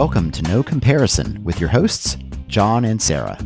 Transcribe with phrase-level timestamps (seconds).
[0.00, 2.16] Welcome to No Comparison with your hosts,
[2.46, 3.38] John and Sarah,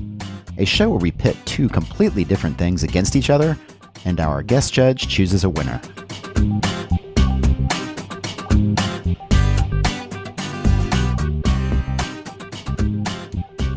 [0.57, 3.59] a show where we pit two completely different things against each other,
[4.05, 5.81] and our guest judge chooses a winner.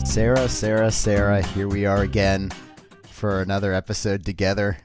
[0.05, 2.51] Sarah, Sarah, Sarah, here we are again
[3.09, 4.77] for another episode together.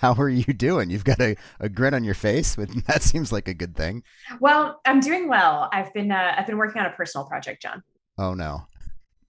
[0.00, 0.88] How are you doing?
[0.88, 2.56] You've got a, a grin on your face.
[2.56, 4.02] With that seems like a good thing.
[4.40, 5.68] Well, I'm doing well.
[5.74, 7.82] I've been uh, I've been working on a personal project, John.
[8.16, 8.66] Oh no.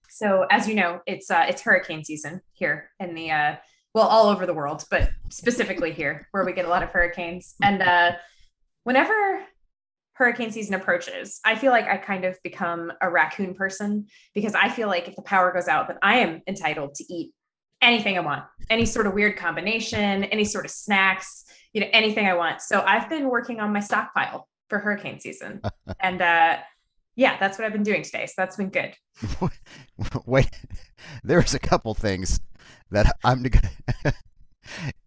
[0.08, 3.56] So as you know, it's uh, it's hurricane season here in the uh,
[3.94, 7.54] well all over the world, but specifically here where we get a lot of hurricanes.
[7.62, 8.12] And uh,
[8.84, 9.44] whenever
[10.14, 14.70] hurricane season approaches, I feel like I kind of become a raccoon person because I
[14.70, 17.34] feel like if the power goes out, then I am entitled to eat
[17.82, 22.26] anything I want, any sort of weird combination, any sort of snacks, you know, anything
[22.26, 22.62] I want.
[22.62, 25.60] So I've been working on my stockpile for hurricane season.
[26.00, 26.58] and uh
[27.14, 28.24] yeah, that's what I've been doing today.
[28.24, 28.94] So that's been good.
[30.26, 30.48] Wait,
[31.22, 32.40] there's a couple things
[32.90, 34.14] that I'm gonna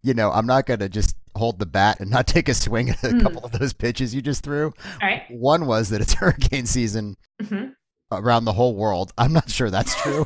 [0.03, 3.03] you know, I'm not gonna just hold the bat and not take a swing at
[3.03, 3.21] a mm.
[3.21, 4.65] couple of those pitches you just threw.
[4.65, 5.23] All right.
[5.29, 7.69] One was that it's hurricane season mm-hmm.
[8.11, 9.13] around the whole world.
[9.17, 10.25] I'm not sure that's true.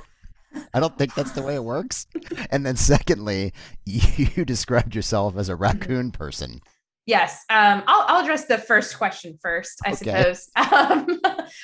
[0.73, 2.07] I don't think that's the way it works.
[2.51, 3.53] And then secondly,
[3.85, 6.61] you described yourself as a raccoon person.
[7.09, 7.43] Yes.
[7.49, 9.97] Um, I'll, I'll address the first question first, I okay.
[9.97, 10.49] suppose.
[10.59, 11.19] Um,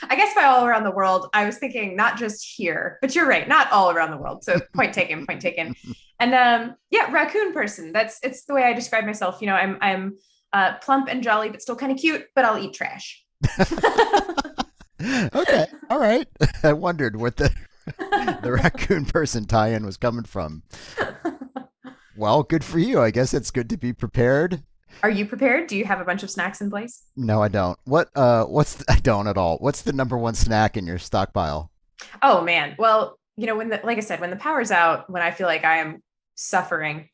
[0.10, 3.28] I guess by all around the world, I was thinking not just here, but you're
[3.28, 4.44] right, not all around the world.
[4.44, 5.76] So point taken, point taken.
[6.18, 7.92] And um, yeah, raccoon person.
[7.92, 9.42] That's it's the way I describe myself.
[9.42, 10.18] You know, I'm I'm
[10.54, 12.24] uh, plump and jolly, but still kind of cute.
[12.34, 13.22] But I'll eat trash.
[15.36, 16.26] okay, all right.
[16.64, 17.54] I wondered what the
[17.98, 20.64] the raccoon person tie-in was coming from.
[22.18, 23.02] Well, good for you.
[23.02, 24.64] I guess it's good to be prepared.
[25.04, 25.68] Are you prepared?
[25.68, 27.04] Do you have a bunch of snacks in place?
[27.18, 27.78] No, I don't.
[27.84, 29.58] What uh what's the, I don't at all.
[29.58, 31.72] What's the number one snack in your stockpile?
[32.22, 32.76] Oh man.
[32.80, 35.48] Well, you know, when the like I said, when the power's out, when I feel
[35.48, 36.02] like I am
[36.36, 37.10] suffering,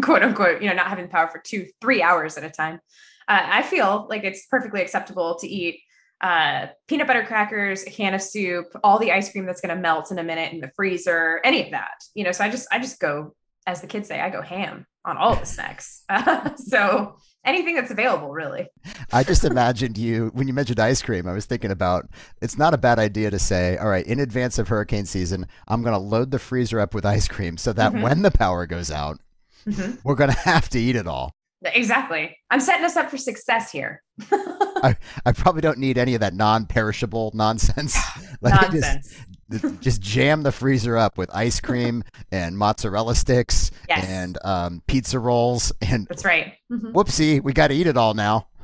[0.00, 2.80] quote unquote, you know, not having power for 2 3 hours at a time,
[3.28, 5.80] uh, I feel like it's perfectly acceptable to eat
[6.20, 9.80] uh, peanut butter crackers, a can of soup, all the ice cream that's going to
[9.80, 11.94] melt in a minute in the freezer, any of that.
[12.14, 13.34] You know, so I just I just go,
[13.66, 16.02] as the kids say, I go ham on all the snacks.
[16.08, 18.66] Uh, so anything that's available, really.
[19.12, 21.28] I just imagined you when you mentioned ice cream.
[21.28, 22.08] I was thinking about
[22.40, 25.82] it's not a bad idea to say, all right, in advance of hurricane season, I'm
[25.82, 28.02] going to load the freezer up with ice cream so that mm-hmm.
[28.02, 29.20] when the power goes out,
[29.66, 29.96] mm-hmm.
[30.02, 31.35] we're going to have to eat it all.
[31.64, 32.36] Exactly.
[32.50, 34.02] I'm setting us up for success here.
[34.30, 37.96] I, I probably don't need any of that non-perishable nonsense.
[38.40, 39.14] like nonsense.
[39.50, 42.02] Just, just, jam the freezer up with ice cream
[42.32, 44.04] and mozzarella sticks yes.
[44.06, 46.54] and um, pizza rolls and that's right.
[46.70, 46.92] Mm-hmm.
[46.92, 48.48] Whoopsie, we got to eat it all now.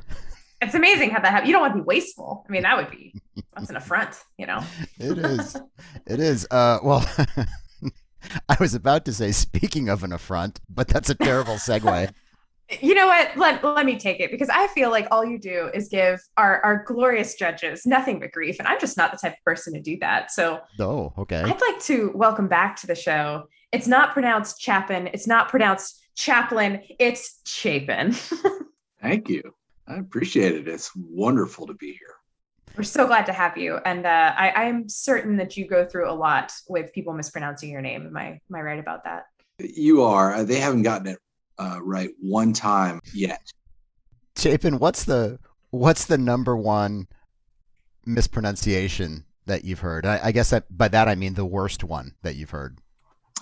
[0.64, 1.48] It's amazing how that happens.
[1.48, 2.46] You don't want to be wasteful.
[2.48, 3.20] I mean, that would be
[3.52, 4.60] that's an affront, you know.
[4.96, 5.56] it is.
[6.06, 6.46] It is.
[6.52, 7.04] Uh, well.
[8.48, 12.12] I was about to say, speaking of an affront, but that's a terrible segue
[12.80, 13.36] you know what?
[13.36, 16.60] Let, let me take it because I feel like all you do is give our,
[16.64, 18.56] our glorious judges nothing but grief.
[18.58, 20.30] And I'm just not the type of person to do that.
[20.30, 21.40] So, oh, okay.
[21.40, 23.48] I'd like to welcome back to the show.
[23.72, 28.12] It's not pronounced Chapin, it's not pronounced Chaplin, it's Chapin.
[29.02, 29.42] Thank you.
[29.88, 30.68] I appreciate it.
[30.68, 32.14] It's wonderful to be here.
[32.76, 33.78] We're so glad to have you.
[33.84, 37.82] And uh, I, am certain that you go through a lot with people mispronouncing your
[37.82, 38.06] name.
[38.06, 39.24] Am I, am I right about that?
[39.58, 40.42] You are.
[40.44, 41.18] They haven't gotten it
[41.62, 43.52] uh, right one time yet.
[44.36, 45.38] Chapin, what's the
[45.70, 47.06] what's the number one
[48.04, 50.06] mispronunciation that you've heard?
[50.06, 52.78] I, I guess that by that I mean the worst one that you've heard.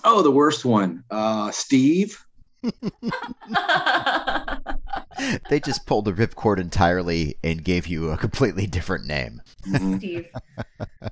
[0.03, 2.23] Oh, the worst one, uh, Steve.
[2.63, 2.71] they
[5.59, 9.41] just pulled the ripcord entirely and gave you a completely different name.
[9.67, 9.97] Mm-hmm.
[9.97, 10.27] Steve.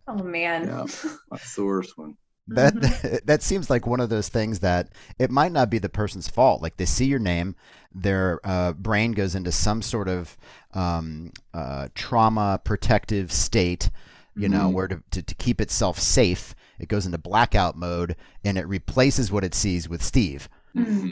[0.07, 0.67] Oh man.
[0.67, 0.85] Yeah,
[1.31, 2.17] that's the worst one
[2.49, 3.17] that mm-hmm.
[3.25, 6.61] that seems like one of those things that it might not be the person's fault.
[6.61, 7.55] Like they see your name,
[7.93, 10.37] their uh, brain goes into some sort of
[10.73, 13.89] um, uh, trauma protective state,
[14.35, 14.57] you mm-hmm.
[14.57, 18.67] know, where to, to, to keep itself safe, it goes into blackout mode and it
[18.67, 20.49] replaces what it sees with Steve.
[20.75, 21.09] Mm-hmm.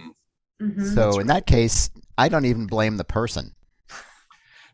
[0.61, 0.87] mm-hmm.
[0.89, 1.35] So That's in right.
[1.35, 3.53] that case, I don't even blame the person.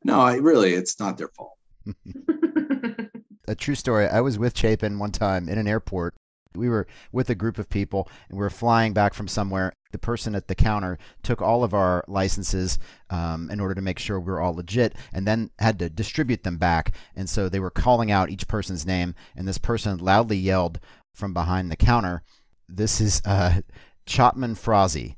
[0.03, 1.57] No, I really, it's not their fault.
[3.47, 4.07] a true story.
[4.07, 6.13] I was with Chapin one time in an airport
[6.55, 9.73] we were with a group of people and we were flying back from somewhere.
[9.91, 12.79] The person at the counter took all of our licenses
[13.09, 16.43] um, in order to make sure we were all legit and then had to distribute
[16.43, 16.95] them back.
[17.15, 20.79] And so they were calling out each person's name, and this person loudly yelled
[21.13, 22.23] from behind the counter,
[22.67, 23.61] This is uh,
[24.05, 25.15] Chopman Frazee.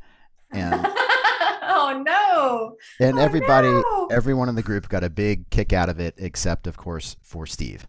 [0.51, 0.85] And.
[1.63, 2.75] oh no!
[2.99, 4.07] And oh, everybody, no.
[4.11, 7.45] everyone in the group got a big kick out of it, except of course for
[7.45, 7.87] Steve.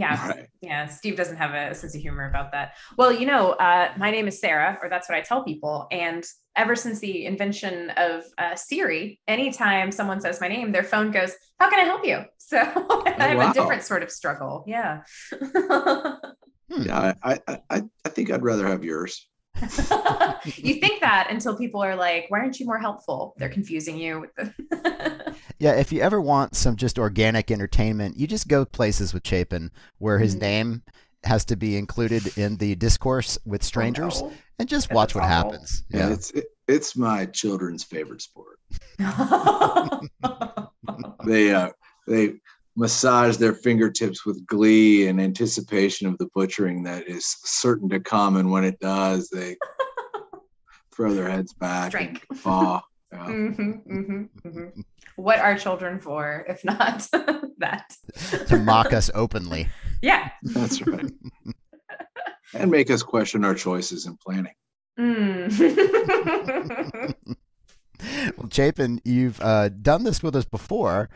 [0.00, 0.28] Yeah.
[0.28, 0.46] Right.
[0.62, 0.86] Yeah.
[0.86, 2.72] Steve doesn't have a sense of humor about that.
[2.96, 5.86] Well, you know, uh, my name is Sarah, or that's what I tell people.
[5.90, 6.24] And
[6.56, 11.34] ever since the invention of uh, Siri, anytime someone says my name, their phone goes,
[11.58, 12.24] How can I help you?
[12.50, 13.52] So I have wow.
[13.52, 14.64] a different sort of struggle.
[14.66, 15.02] Yeah.
[15.30, 16.82] Hmm.
[16.82, 19.28] Yeah, I, I, I, I think I'd rather have yours.
[20.56, 23.34] you think that until people are like, Why aren't you more helpful?
[23.36, 25.29] They're confusing you with the.
[25.60, 29.70] Yeah, if you ever want some just organic entertainment, you just go places with Chapin
[29.98, 30.40] where his Mhm.
[30.40, 30.82] name
[31.24, 35.24] has to be included in the discourse with strangers Oh, and just Yeah, watch what
[35.24, 35.52] awful.
[35.52, 35.84] happens.
[35.90, 36.14] Yeah, Yeah.
[36.14, 38.58] it's it, it's my children's favorite sport.
[41.26, 41.70] They uh
[42.06, 42.34] they
[42.76, 48.36] massage their fingertips with glee and anticipation of the butchering that is certain to come,
[48.36, 49.56] and when it does, they
[50.94, 52.08] throw their heads back Strike.
[52.08, 52.80] and guffaw.
[53.12, 53.26] Yeah.
[53.26, 54.84] Mhm, mhm, mhm.
[55.16, 57.06] What are children for if not
[57.58, 57.96] that?
[58.48, 59.68] to mock us openly.
[60.02, 60.30] Yeah.
[60.42, 61.12] That's right.
[62.54, 64.54] and make us question our choices in planning.
[64.98, 67.14] Mm.
[68.38, 71.10] well, Chapin, you've uh, done this with us before,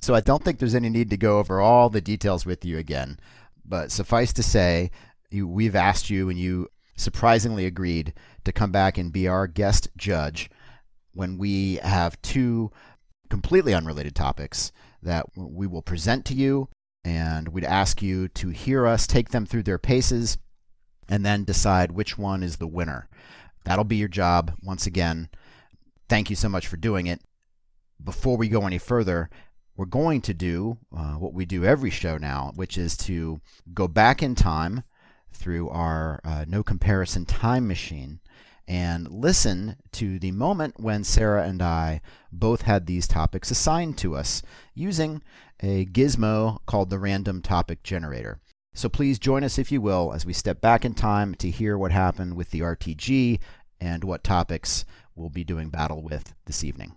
[0.00, 2.78] so I don't think there's any need to go over all the details with you
[2.78, 3.18] again.
[3.64, 4.92] But suffice to say,
[5.30, 9.88] you, we've asked you, and you surprisingly agreed to come back and be our guest
[9.96, 10.48] judge
[11.14, 12.70] when we have two
[13.30, 14.70] completely unrelated topics
[15.02, 16.68] that we will present to you,
[17.04, 20.38] and we'd ask you to hear us take them through their paces
[21.08, 23.08] and then decide which one is the winner.
[23.64, 25.28] That'll be your job once again.
[26.08, 27.20] Thank you so much for doing it.
[28.02, 29.30] Before we go any further,
[29.76, 33.40] we're going to do uh, what we do every show now, which is to
[33.72, 34.82] go back in time
[35.32, 38.20] through our uh, no comparison time machine
[38.66, 42.00] and listen to the moment when Sarah and I
[42.32, 44.42] both had these topics assigned to us
[44.74, 45.22] using
[45.60, 48.40] a gizmo called the Random Topic Generator.
[48.74, 51.78] So please join us, if you will, as we step back in time to hear
[51.78, 53.38] what happened with the RTG
[53.80, 54.84] and what topics
[55.14, 56.96] we'll be doing battle with this evening.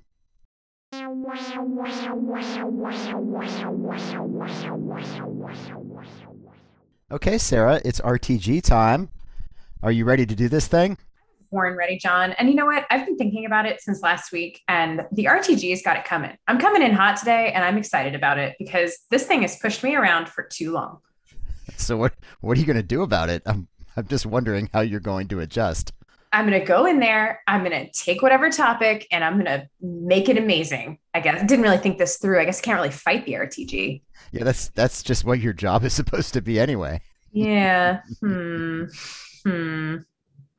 [7.11, 9.09] Okay, Sarah, it's RTG time.
[9.83, 10.97] Are you ready to do this thing?
[11.51, 12.31] Born ready, John.
[12.33, 12.85] And you know what?
[12.89, 16.35] I've been thinking about it since last week, and the RTG's got it coming.
[16.47, 19.83] I'm coming in hot today, and I'm excited about it because this thing has pushed
[19.83, 20.99] me around for too long.
[21.75, 23.43] So what what are you going to do about it?
[23.45, 25.93] I'm I'm just wondering how you're going to adjust.
[26.33, 27.41] I'm going to go in there.
[27.47, 30.99] I'm going to take whatever topic and I'm going to make it amazing.
[31.13, 32.39] I guess I didn't really think this through.
[32.39, 34.01] I guess I can't really fight the RTG.
[34.31, 37.01] Yeah, that's that's just what your job is supposed to be anyway.
[37.31, 38.01] Yeah.
[38.19, 38.85] hmm.
[39.45, 39.97] Hmm.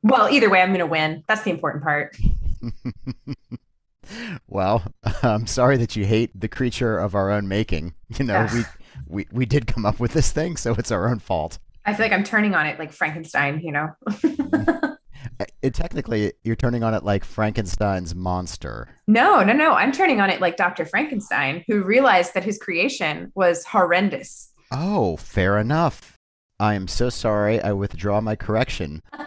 [0.03, 1.23] Well, either way, I'm going to win.
[1.27, 2.15] That's the important part.
[4.47, 4.83] well,
[5.23, 7.93] I'm sorry that you hate the creature of our own making.
[8.17, 8.51] You know, Ugh.
[8.53, 8.63] we,
[9.07, 11.59] we we did come up with this thing, so it's our own fault.
[11.85, 13.89] I feel like I'm turning on it like Frankenstein, you know?
[15.41, 18.87] Uh, It, technically, you're turning on it like Frankenstein's monster.
[19.07, 19.73] no, no, no.
[19.73, 20.85] I'm turning on it like Dr.
[20.85, 24.51] Frankenstein, who realized that his creation was horrendous.
[24.71, 26.15] Oh, fair enough.
[26.59, 27.61] I am so sorry.
[27.61, 29.01] I withdraw my correction.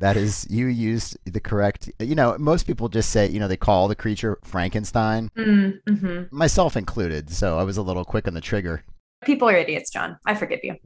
[0.00, 1.90] That is, you used the correct.
[1.98, 6.36] You know, most people just say, you know, they call the creature Frankenstein, mm-hmm.
[6.36, 7.30] myself included.
[7.30, 8.84] So I was a little quick on the trigger.
[9.24, 10.16] People are idiots, John.
[10.26, 10.76] I forgive you.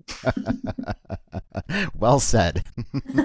[1.95, 2.65] well said.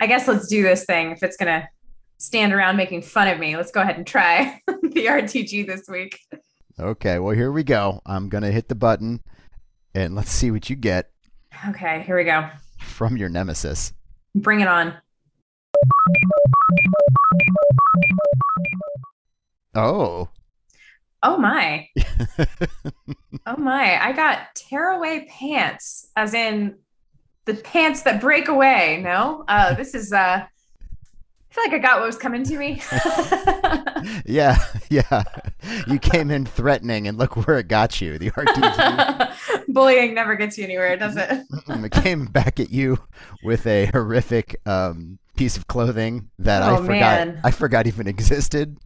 [0.00, 1.10] I guess let's do this thing.
[1.10, 1.68] If it's going to
[2.18, 6.18] stand around making fun of me, let's go ahead and try the RTG this week.
[6.80, 8.00] Okay, well, here we go.
[8.06, 9.20] I'm going to hit the button
[9.94, 11.10] and let's see what you get
[11.68, 12.48] Okay, here we go.
[12.78, 13.92] from your nemesis.
[14.36, 14.94] Bring it on.
[19.74, 20.28] Oh.
[21.22, 21.88] Oh my.
[23.46, 24.04] oh my.
[24.04, 26.76] I got tearaway pants, as in
[27.46, 29.00] the pants that break away.
[29.02, 29.44] No?
[29.48, 30.44] Uh, this is, uh,
[31.56, 32.82] I feel like I got what was coming to me.
[34.26, 34.58] yeah,
[34.90, 35.22] yeah.
[35.86, 38.18] You came in threatening and look where it got you.
[38.18, 41.44] The RTG Bullying never gets you anywhere, does it?
[41.68, 42.98] it came back at you
[43.42, 47.40] with a horrific um, piece of clothing that I Oh, forgot man.
[47.42, 48.76] I forgot even existed.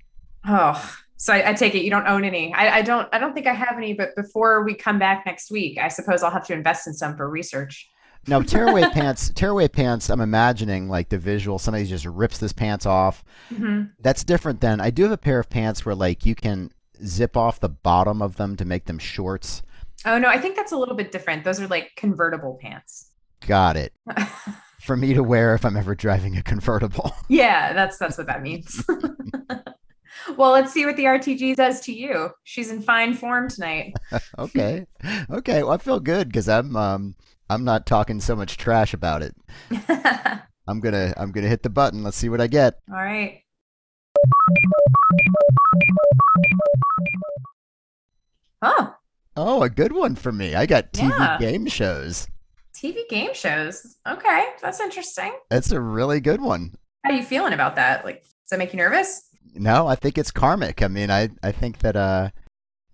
[0.47, 2.55] Oh, so I, I take it you don't own any.
[2.55, 3.09] I, I don't.
[3.13, 3.95] I don't think I have any.
[3.95, 7.17] But before we come back next week, I suppose I'll have to invest in some
[7.17, 7.91] for research.
[8.27, 12.87] Now, tearaway pants, tearaway pants, I'm imagining like the visual, somebody just rips this pants
[12.87, 13.25] off.
[13.49, 16.71] hmm That's different than I do have a pair of pants where like you can
[17.05, 19.63] zip off the bottom of them to make them shorts.
[20.05, 21.45] Oh no, I think that's a little bit different.
[21.45, 23.11] Those are like convertible pants.
[23.47, 23.93] Got it.
[24.81, 27.13] For me to wear if I'm ever driving a convertible.
[27.29, 28.83] yeah, that's that's what that means.
[30.37, 32.31] well, let's see what the RTG does to you.
[32.45, 33.95] She's in fine form tonight.
[34.39, 34.87] okay.
[35.31, 35.63] Okay.
[35.63, 37.15] Well, I feel good because I'm um
[37.51, 39.35] I'm not talking so much trash about it.
[40.69, 42.05] I'm gonna I'm gonna hit the button.
[42.05, 42.79] Let's see what I get.
[42.89, 43.43] All right.
[48.63, 48.95] Oh,
[49.37, 50.55] Oh, a good one for me.
[50.55, 51.39] I got TV Yeah.
[51.39, 52.29] game shows.
[52.75, 53.97] TV game shows.
[54.07, 55.33] Okay, that's interesting.
[55.49, 56.75] That's a really good one.
[57.05, 58.05] How are you feeling about that?
[58.05, 59.23] Like, does that make you nervous?
[59.55, 60.83] No, I think it's karmic.
[60.83, 62.31] I mean, I I think that uh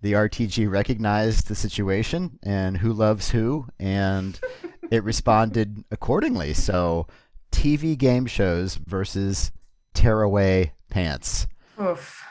[0.01, 4.39] the RTG recognized the situation and who loves who and
[4.91, 6.53] it responded accordingly.
[6.53, 7.07] So,
[7.51, 9.51] TV game shows versus
[9.93, 11.47] tearaway pants.
[11.81, 12.23] Oof.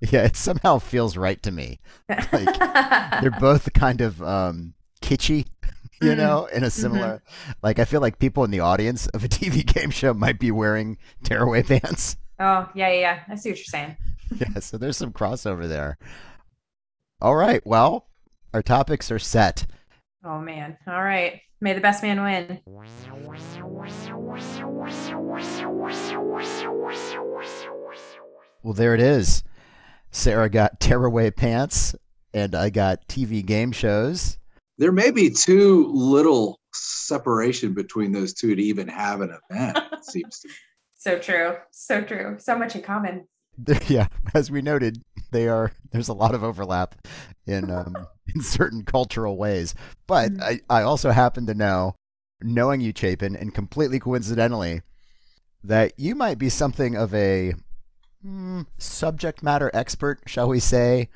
[0.00, 1.80] Yeah, it somehow feels right to me.
[2.08, 5.46] They're both kind of um kitschy,
[6.02, 6.16] you Mhm.
[6.18, 7.22] know, in a similar
[7.62, 10.50] like I feel like people in the audience of a TV game show might be
[10.50, 12.16] wearing tearaway pants.
[12.38, 13.20] oh, yeah, yeah, yeah.
[13.28, 13.96] I see what you're saying.
[14.36, 15.98] yeah, so there's some crossover there.
[17.22, 18.08] All right, well,
[18.52, 19.64] our topics are set.
[20.22, 20.76] Oh, man.
[20.86, 21.40] All right.
[21.62, 22.60] May the best man win.
[28.62, 29.42] Well, there it is.
[30.10, 31.94] Sarah got tearaway pants,
[32.34, 34.36] and I got TV game shows.
[34.76, 39.78] There may be too little separation between those two to even have an event.
[39.92, 40.54] It seems to me.
[40.98, 41.54] So true.
[41.70, 42.34] So true.
[42.40, 43.28] So much in common.
[43.86, 45.72] yeah, as we noted, they are.
[45.90, 46.94] There's a lot of overlap
[47.46, 49.74] in um, in certain cultural ways.
[50.06, 50.42] But Mhm.
[50.42, 51.94] I, I also happen to know,
[52.40, 54.82] knowing you, Chapin, and completely coincidentally,
[55.64, 57.54] that you might be something of a
[58.24, 61.08] mm, subject matter expert, shall we say,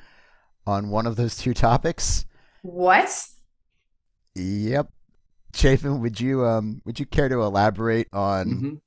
[0.65, 2.25] on one of those two topics.
[2.61, 3.27] What?
[4.35, 4.91] Yep.
[5.53, 8.81] Chapin, would you um would you care to elaborate on Mhm.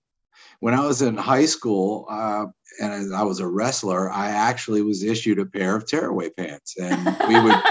[0.65, 2.47] When I was in high school uh,
[2.81, 7.05] and I was a wrestler, I actually was issued a pair of tearaway pants, and
[7.29, 7.53] we would.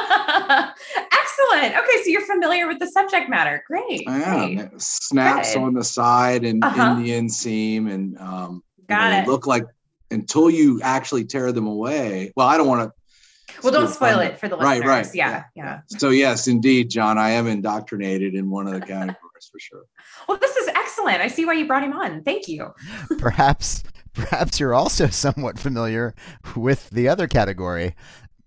[1.12, 1.76] Excellent.
[1.76, 3.64] Okay, so you're familiar with the subject matter.
[3.68, 4.04] Great.
[4.08, 4.70] I great.
[4.80, 5.64] snaps Good.
[5.64, 6.96] on the side and Uh-huh.
[6.96, 9.26] Indian seam, and um, you know, it.
[9.26, 9.66] they look like
[10.12, 12.32] until you actually tear them away.
[12.36, 13.60] Well, I don't want to.
[13.64, 14.82] Well, don't spoil it for the listeners.
[14.82, 15.16] Right, right.
[15.16, 15.80] Yeah, yeah.
[15.88, 19.18] So yes, indeed, John, I am indoctrinated in one of the categories
[19.52, 19.84] for sure.
[20.28, 21.22] Well, this is excellent.
[21.22, 22.24] I see why you brought him on.
[22.24, 22.74] Thank you.
[23.20, 23.84] perhaps
[24.14, 26.14] perhaps you're also somewhat familiar
[26.56, 27.96] with the other category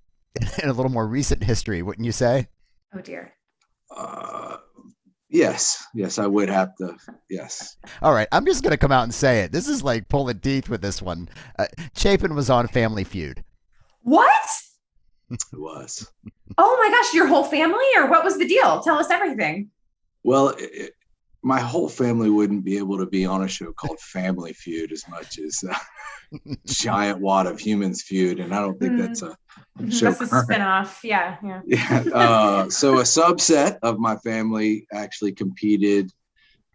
[0.63, 2.49] in a little more recent history, wouldn't you say?
[2.95, 3.33] Oh dear.
[3.95, 4.57] Uh,
[5.29, 6.97] yes, yes, I would have to.
[7.31, 9.53] Yes, All right, I'm just gonna come out and say it.
[9.53, 11.29] This is like pulling teeth with this one.
[11.59, 13.43] Uh, Chapin was on Family Feud.
[14.03, 14.31] What?
[15.31, 16.11] it was.
[16.59, 18.81] Oh my gosh, your whole family, or what was the deal?
[18.81, 19.71] Tell us everything.
[20.27, 20.93] Well, it, it-
[21.43, 25.05] my whole family wouldn't be able to be on a show called Family Feud as
[25.09, 25.79] much as uh,
[26.67, 29.37] Giant Wad of Humans Feud, and I don't think that's a
[29.89, 30.11] show.
[30.11, 31.05] That's a spinoff.
[31.05, 31.61] Yeah, yeah.
[31.67, 32.05] yeah.
[32.13, 36.11] Uh, so a subset of my family actually competed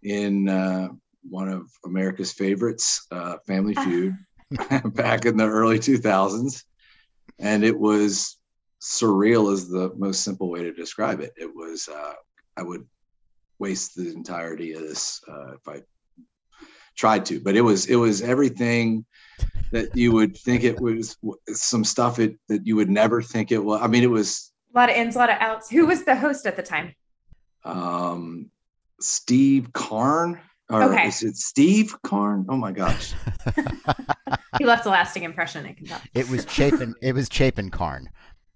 [0.03, 0.87] in uh,
[1.29, 4.15] one of America's favorites, uh, Family Feud,
[4.93, 6.63] back in the early 2000s,
[7.39, 8.37] and it was
[8.81, 11.33] surreal is the most simple way to describe it.
[11.35, 12.13] It was uh,
[12.55, 12.85] I would
[13.61, 15.81] waste the entirety of this uh, if I
[16.97, 19.05] tried to, but it was it was everything
[19.71, 21.15] that you would think it was
[21.47, 23.79] some stuff it, that you would never think it was.
[23.81, 25.69] I mean, it was A lot of ins, a lot of outs.
[25.69, 26.93] Who was the host at the time?
[27.63, 28.49] um,
[28.99, 30.39] Steve Karn.
[30.69, 31.07] Or Okay.
[31.07, 32.45] is it Steve Karn?
[32.49, 33.13] Oh my gosh.
[34.59, 35.65] He left a lasting impression.
[35.65, 35.99] I can tell.
[36.13, 36.93] It was Chapin.
[37.01, 38.09] it was Chapin Karn.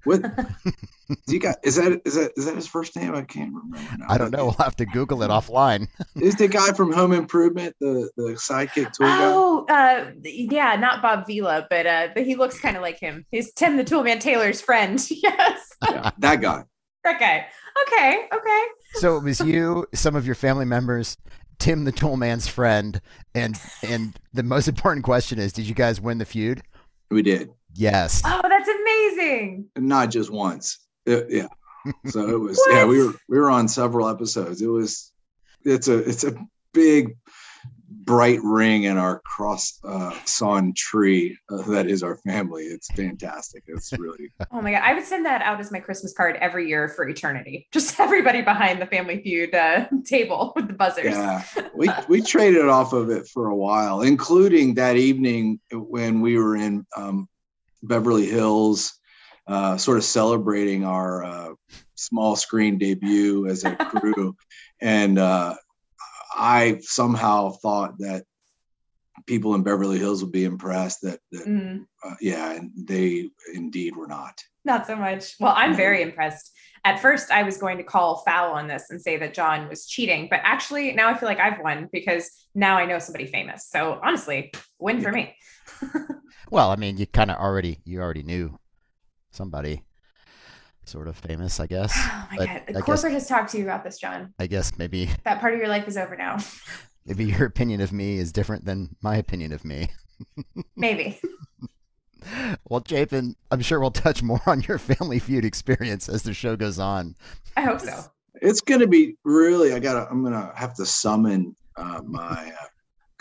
[0.06, 0.22] What
[1.28, 1.58] do you got?
[1.64, 3.14] Is that is that is that his first name?
[3.14, 3.98] I can't remember.
[3.98, 4.06] now.
[4.08, 4.46] I don't know.
[4.46, 5.88] We'll have to Google it offline.
[6.16, 9.20] Is the guy from Home Improvement the the sidekick toy guy?
[9.24, 13.26] Oh, uh, yeah, not Bob Vila, but uh, but he looks kind of like him.
[13.32, 15.04] He's Tim the Toolman Taylor's friend.
[15.10, 16.64] yes, Yeah, that guy.
[17.04, 17.48] that guy.
[17.88, 18.64] Okay, okay.
[18.94, 21.18] So it was you, some of your family members,
[21.60, 23.02] Tim the Toolman's friend,
[23.34, 26.62] and and the most important question is, did you guys win the feud?
[27.12, 27.52] We did.
[27.76, 28.22] Yes.
[28.26, 29.68] Oh, that's amazing.
[29.78, 30.80] not just once.
[31.06, 31.48] It- yeah.
[32.08, 34.62] So it was yeah, we were we were on several episodes.
[34.62, 35.12] It was
[35.64, 36.34] it's a it's a
[36.74, 37.16] big
[37.90, 42.64] bright ring in our cross uh, sawn tree uh, that is our family.
[42.64, 43.64] It's fantastic.
[43.68, 46.68] It's really Oh my god, I would send that out as my Christmas card every
[46.68, 47.68] year for eternity.
[47.72, 51.14] Just everybody behind the Family Feud uh, table with the buzzers.
[51.14, 51.44] yeah.
[51.76, 56.56] We we traded off of it for a while, including that evening when we were
[56.56, 57.28] in um,
[57.88, 58.94] Beverly Hills,
[59.48, 61.50] uh, sort of celebrating our uh,
[61.96, 64.36] small screen debut as a crew,
[64.82, 65.56] and uh,
[66.36, 68.26] I somehow thought that
[69.26, 73.96] people in Beverly Hills would be impressed that, that Mm, uh, yeah, and they indeed
[73.96, 74.40] were not.
[74.66, 75.36] not so much.
[75.40, 76.52] Well, I'm very impressed.
[76.84, 79.88] At first, I was going to call foul on this and say that John was
[79.88, 83.68] cheating, but actually, now I feel like I've won because now I know somebody famous.
[83.70, 85.36] So honestly, win for me.
[86.52, 88.58] Well, I mean, you kind of already you already knew
[89.32, 89.84] somebody
[90.86, 91.92] sort of famous, I guess.
[91.96, 94.34] Oh my But god, I guess- has talked to you about this, John.
[94.40, 96.38] I guess maybe That part of your life is over now.
[97.06, 99.90] maybe your opinion of me is different than my opinion of me.
[100.78, 101.20] Maybe.
[102.70, 106.56] Well, Chapin, I'm sure we'll touch more on your Family Feud experience as the show
[106.56, 107.16] goes on.
[107.58, 108.06] I hope so.
[108.42, 109.74] It's going to be really.
[109.74, 110.08] I gotta.
[110.10, 112.66] I'm gonna have to summon uh, my uh,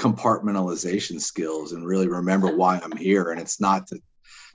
[0.04, 3.30] compartmentalization skills and really remember why I'm here.
[3.30, 3.99] And it's not to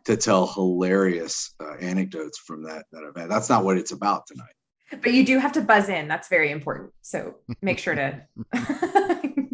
[0.06, 3.30] to tell hilarious uh, anecdotes from that that event.
[3.30, 5.02] That's not what it's about tonight.
[5.04, 6.08] But you do have to buzz in.
[6.08, 6.92] That's very important.
[7.02, 8.22] So make sure to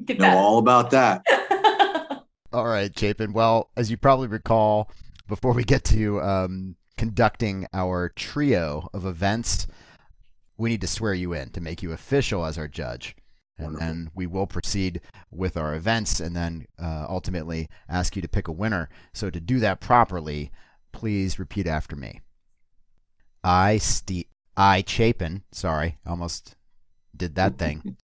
[0.05, 0.37] get Know that.
[0.37, 1.23] all about that.
[2.53, 3.33] All right, Chapin.
[3.33, 4.89] Well, as you probably recall,
[5.27, 9.67] before we get to um, conducting our trio of events,
[10.57, 13.13] we need to swear you in to make you official as our judge.
[13.57, 13.87] And Wonderful.
[13.87, 18.47] then we will proceed with our events and then uh, ultimately ask you to pick
[18.47, 18.89] a winner.
[19.13, 20.51] So, to do that properly,
[20.91, 22.21] please repeat after me.
[23.43, 26.55] I, Ste- I, Chapin, sorry, almost
[27.15, 27.95] did that thing,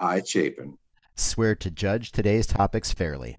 [0.00, 0.78] I, Chapin,
[1.14, 3.38] swear to judge today's topics fairly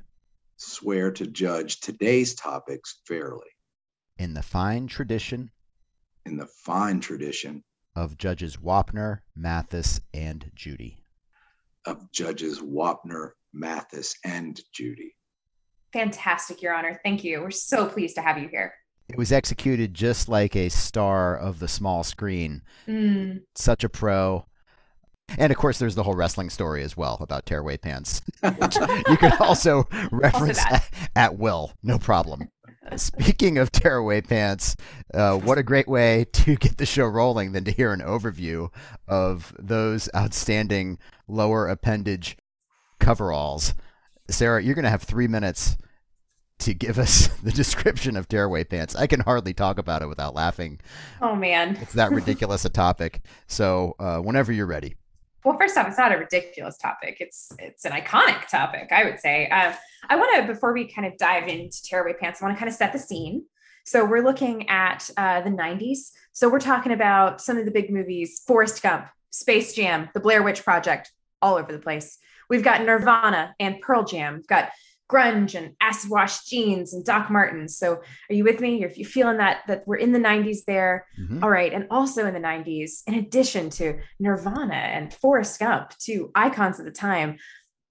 [0.57, 3.49] swear to judge today's topics fairly
[4.17, 5.51] in the fine tradition
[6.25, 7.63] in the fine tradition
[7.95, 11.02] of Judges Wapner, Mathis, and Judy.
[11.85, 15.15] Of Judges Wapner, Mathis, and Judy.
[15.91, 16.99] Fantastic, Your Honor.
[17.03, 17.41] Thank you.
[17.41, 18.73] We're so pleased to have you here.
[19.09, 22.61] It was executed just like a star of the small screen.
[22.87, 24.45] Mm, Such a pro.
[25.37, 28.21] And of course, there's the whole wrestling story as well about tearaway pants,
[28.57, 30.89] which you could also reference that.
[31.15, 32.49] At, will, no problem.
[32.95, 34.75] Speaking of tearaway pants,
[35.13, 38.69] uh, what a great way to get the show rolling than to hear an overview
[39.07, 42.37] of those outstanding lower appendage
[42.99, 43.73] coveralls.
[44.29, 45.77] Sarah, you're going to have three minutes
[46.59, 48.95] to give us the description of tearaway pants.
[48.95, 50.79] I can hardly talk about it without laughing.
[51.21, 51.77] oh man.
[51.81, 53.21] It's that ridiculous a topic.
[53.47, 54.95] So, uh, whenever you're ready.
[55.43, 57.17] Well, first off, it's not a ridiculous topic.
[57.19, 59.47] It's it's an iconic topic, I would say.
[59.49, 59.73] Uh,
[60.09, 62.69] I want to before we kind of dive into tearaway pants, I want to kind
[62.69, 63.45] of set the scene.
[63.85, 66.11] So we're looking at uh, the '90s.
[66.31, 70.43] So we're talking about some of the big movies: Forrest Gump, Space Jam, The Blair
[70.43, 72.17] Witch Project, all over the place.
[72.49, 74.35] We've got Nirvana and Pearl Jam.
[74.35, 74.69] We've got
[75.13, 77.77] grunge and acid wash jeans and Doc Martens.
[77.77, 78.83] So are you with me?
[78.83, 81.43] If you're feeling that that we're in the 90s there, Mhm.
[81.43, 81.71] all right.
[81.71, 86.85] And also in the 90s, in addition to Nirvana and Forrest Gump, two icons of
[86.85, 87.37] the time,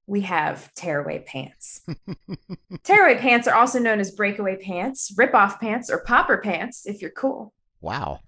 [0.06, 1.82] we have tearaway pants.
[2.82, 7.10] tearaway pants are also known as breakaway pants, rip-off pants, or popper pants, if you're
[7.12, 7.52] cool.
[7.80, 8.18] Wow.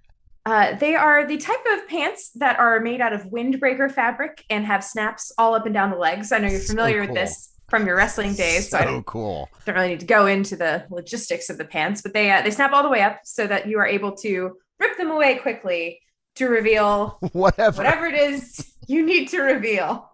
[0.47, 4.67] Uh, they are the type of pants that are made out of windbreaker fabric and
[4.67, 6.33] have snaps all up and down the legs.
[6.33, 9.49] I know you're So familiar with this from your wrestling days, so, So cool.
[9.67, 12.53] don't really need to go into the logistics of the pants, but they uh, they
[12.53, 16.01] snap all the way up so that you are able to rip them away quickly
[16.37, 17.79] to reveal Whatever.
[17.79, 20.09] whatever it is you need to reveal.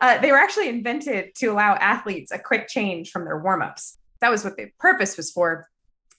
[0.00, 3.96] Uh, they were actually invented to allow athletes a quick change from their warm-ups.
[4.20, 5.68] That was what the purpose was for,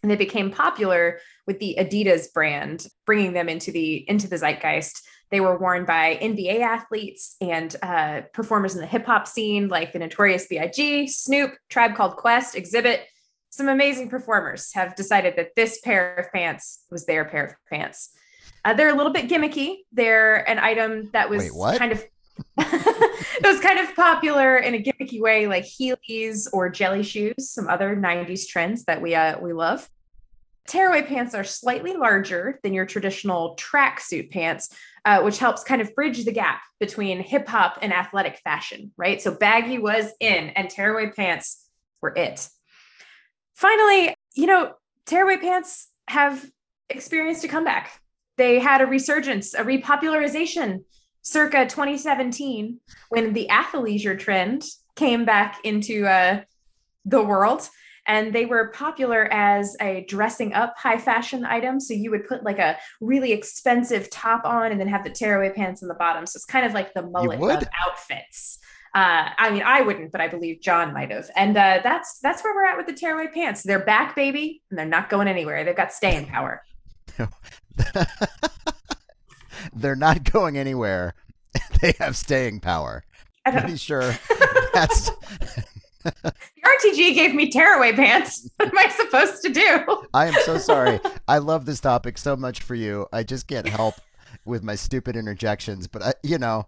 [0.01, 5.01] and they became popular with the Adidas brand, bringing them into the into the zeitgeist.
[5.31, 9.91] They were worn by NBA athletes and uh, performers in the hip hop scene, like
[9.91, 12.99] the Notorious B.I.G., Snoop, Tribe Called Quest, Xzibit.
[13.49, 18.09] Some amazing performers have decided that this pair of pants was their pair of pants.
[18.63, 19.77] Uh, they're a little bit gimmicky.
[19.91, 22.03] They're an item that was Wait, kind of
[22.57, 27.69] it was kind of popular in a gimmicky way, like Heelys or jelly shoes, some
[27.69, 29.89] other 90s trends that we uh, we love.
[30.67, 34.69] Tearaway pants are slightly larger than your traditional tracksuit pants,
[35.05, 39.21] uh, which helps kind of bridge the gap between hip hop and athletic fashion, right?
[39.21, 41.63] So baggy was in, and tearaway pants
[42.01, 42.49] were it.
[43.53, 44.73] Finally, you know,
[45.05, 46.43] tearaway pants have
[46.89, 48.01] experienced a comeback.
[48.37, 50.83] They had a resurgence, a repopularization
[51.21, 54.63] circa 2017 when the athleisure trend
[54.95, 56.41] came back into uh,
[57.05, 57.67] the world
[58.07, 62.43] and they were popular as a dressing up high fashion item so you would put
[62.43, 66.25] like a really expensive top on and then have the tearaway pants in the bottom
[66.25, 68.59] so it's kind of like the mullet of outfits
[68.93, 72.45] uh, I mean, I wouldn't, but I believe John might have, and uh, that's that's
[72.45, 73.61] where we're at with the tearaway pants.
[73.61, 75.65] They're back, baby, and they're not going anywhere.
[75.65, 76.63] They've got staying power.
[79.75, 81.13] They're not going anywhere.
[81.81, 83.03] They have staying power.
[83.45, 84.01] I don't, Pretty sure
[84.73, 85.09] that's
[86.05, 88.49] RTG gave me tearaway pants.
[88.57, 90.03] What am I supposed to do?
[90.13, 90.99] I am so sorry.
[91.27, 93.07] I love this topic so much for you.
[93.11, 93.95] I just can't help
[94.45, 96.67] with my stupid interjections, but I, you know,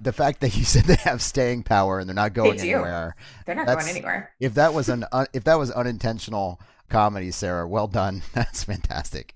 [0.00, 3.16] the fact that you said they have staying power and they're not going They anywhere.
[3.46, 4.32] They're not going anywhere.
[4.40, 8.22] If that was an un, if that was unintentional comedy, Sarah, well done.
[8.32, 9.34] That's fantastic.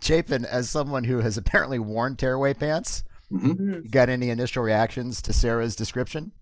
[0.00, 3.56] Chapin, as someone who has apparently worn tearaway pants, Mhm.
[3.56, 3.90] Mhm.
[3.90, 6.32] got any initial reactions to Sarah's description?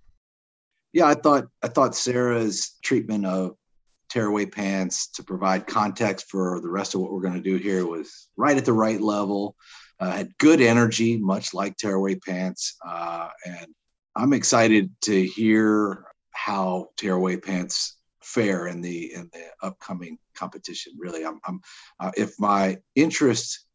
[0.92, 3.56] Yeah, I thought I thought Sarah's treatment of
[4.10, 7.86] tearaway pants to provide context for the rest of what we're going to do here
[7.86, 9.54] was right at the right level.
[10.00, 13.66] Uh, had good energy, much like tearaway pants, uh, and
[14.16, 20.94] I'm excited to hear how tearaway pants fare in the in the upcoming competition.
[20.98, 21.60] Really, I'm, I'm
[22.00, 23.66] uh, if my interest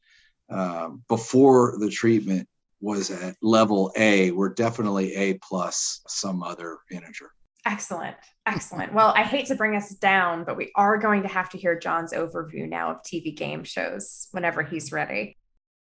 [0.50, 2.48] um, before the treatment
[2.86, 7.32] was at level A, we're definitely A plus some other integer.
[7.66, 8.16] Excellent.
[8.46, 8.94] Excellent.
[8.94, 11.78] Well, I hate to bring us down, but we are going to have to hear
[11.80, 15.36] John's overview now of TV game shows whenever he's ready.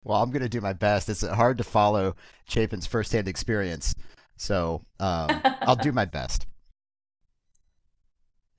[0.03, 1.09] Well, I'm going to do my best.
[1.09, 2.17] It's hard to follow
[2.49, 3.95] Chapin's firsthand experience,
[4.37, 6.49] so um, I'll do my best.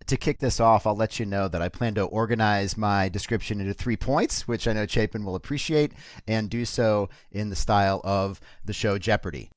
[0.10, 3.62] To kick this off, I'll let you know that I plan to organize my description
[3.62, 5.93] into three points, which I know Chapin will appreciate,
[6.28, 9.52] and do so in the style of the show Jeopardy.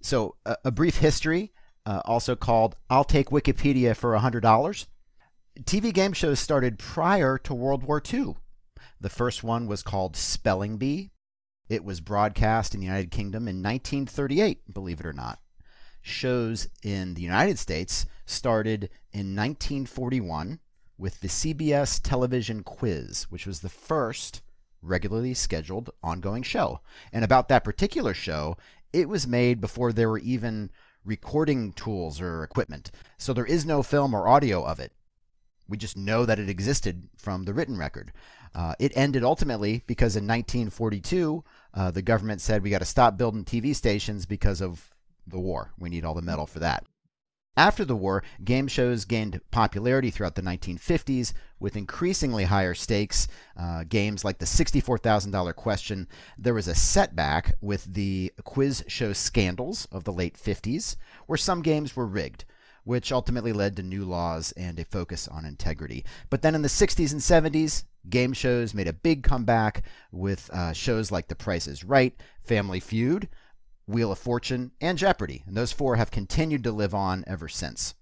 [0.00, 1.52] So, a, a brief history,
[1.84, 4.86] uh, also called I'll Take Wikipedia for $100.
[5.64, 8.36] TV game shows started prior to World War II.
[9.02, 11.10] The first one was called Spelling Bee.
[11.68, 15.40] It was broadcast in the United Kingdom in 1938, believe it or not.
[16.00, 20.58] Shows in the United States started in 1941
[20.98, 24.42] with the CBS television quiz, which was the first
[24.82, 26.80] regularly scheduled ongoing show.
[27.12, 28.56] And about that particular show,
[28.92, 30.70] it was made before there were even
[31.04, 32.90] recording tools or equipment.
[33.18, 34.92] So there is no film or audio of it.
[35.68, 38.12] We just know that it existed from the written record.
[38.54, 41.42] Uh, it ended ultimately because in 1942,
[41.74, 44.90] uh, the government said we got to stop building TV stations because of
[45.26, 45.72] the war.
[45.78, 46.84] We need all the metal for that.
[47.56, 53.28] After the war, game shows gained popularity throughout the 1950s with increasingly higher stakes.
[53.58, 56.08] Uh, games like the $64,000 question.
[56.38, 61.60] There was a setback with the quiz show scandals of the late 50s, where some
[61.60, 62.44] games were rigged
[62.84, 66.04] which ultimately led to new laws and a focus on integrity.
[66.30, 70.72] But then in the 60s and 70s, game shows made a big comeback with uh,
[70.72, 73.28] shows like The Price is Right, Family Feud,
[73.86, 75.42] Wheel of Fortune, and Jeopardy!
[75.46, 77.94] And those four have continued to live on ever since.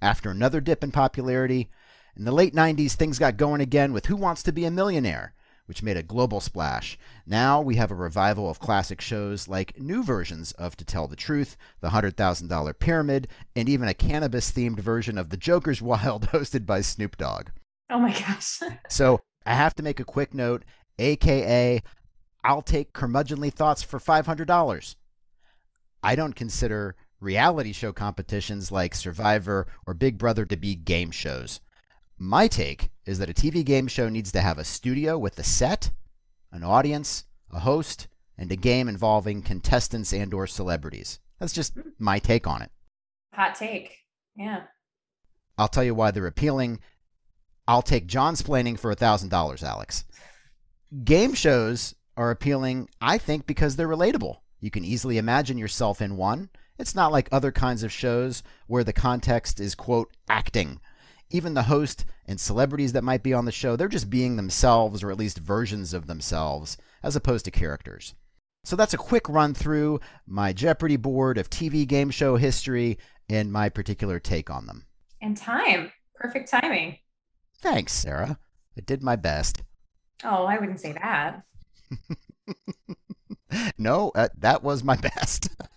[0.00, 1.70] After another dip in popularity,
[2.16, 5.34] in the late 90s, things got going again with Who Wants to Be a Millionaire?
[5.66, 6.98] which made a global splash.
[7.26, 11.16] Now we have a revival of classic shows like new versions of To Tell the
[11.16, 16.66] Truth, The $100,000 Pyramid, and even a cannabis themed version of The Joker's Wild hosted
[16.66, 17.48] by Snoop Dogg.
[17.90, 18.60] Oh my gosh.
[18.88, 20.64] So I have to make a quick note,
[20.98, 21.82] aka
[22.44, 24.96] I'll take curmudgeonly thoughts for $500.
[26.04, 31.60] I don't consider reality show competitions like Survivor or Big Brother to be game shows.
[32.18, 35.42] My take is that a TV game show needs to have a studio with a
[35.42, 35.90] set,
[36.52, 41.20] an audience, a host, and a game involving contestants and or celebrities.
[41.40, 42.70] That's just my take on it.
[43.32, 43.96] Hot take.
[44.36, 44.64] Yeah.
[45.56, 46.80] I'll tell you why they're appealing.
[47.66, 50.04] I'll take John splaining for $1,000, Alex.
[51.02, 54.36] Game shows are appealing, I think, because they're relatable.
[54.64, 56.48] You can easily imagine yourself in one.
[56.78, 60.80] It's not like other kinds of shows where the context is, quote, acting.
[61.28, 65.02] Even the host and celebrities that might be on the show, they're just being themselves
[65.02, 68.14] or at least versions of themselves as opposed to characters.
[68.64, 72.96] So that's a quick run through my Jeopardy board of TV game show history
[73.28, 74.86] and my particular take on them.
[75.20, 75.92] And time.
[76.14, 77.00] Perfect timing.
[77.60, 78.38] Thanks, Sarah.
[78.78, 79.60] I did my best.
[80.24, 81.42] Oh, I wouldn't say that.
[83.78, 85.48] no, uh, that was my best.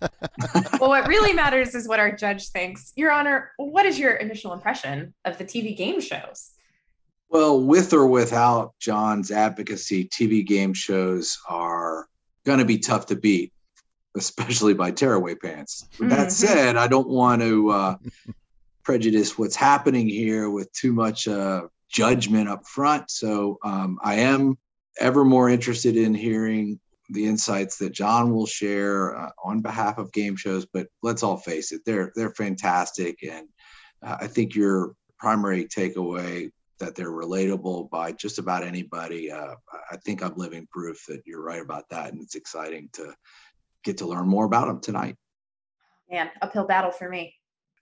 [0.80, 2.92] well, what really matters is what our judge thinks.
[2.96, 6.50] Your Honor, what is your initial impression of the TV game shows?
[7.30, 12.08] Well, with or without John's advocacy, TV game shows are
[12.46, 13.52] going to be tough to beat,
[14.16, 15.86] especially by tearaway pants.
[15.98, 17.96] With that said, I don't want to uh,
[18.82, 23.10] prejudice what's happening here with too much uh, judgment up front.
[23.10, 24.56] So um, I am
[24.98, 30.12] ever more interested in hearing the insights that John will share uh, on behalf of
[30.12, 30.66] game shows.
[30.66, 33.48] But let's all face it, they're they're fantastic, and
[34.02, 39.32] uh, I think your primary takeaway that they're relatable by just about anybody.
[39.32, 39.54] Uh,
[39.90, 43.14] I think I'm living proof that you're right about that, and it's exciting to
[43.84, 45.16] get to learn more about them tonight.
[46.10, 47.34] Man, uphill battle for me.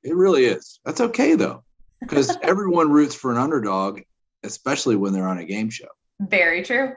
[0.03, 0.81] It really is.
[0.85, 1.65] That's okay though,
[2.01, 4.01] because everyone roots for an underdog,
[4.43, 5.89] especially when they're on a game show.
[6.21, 6.95] Very true.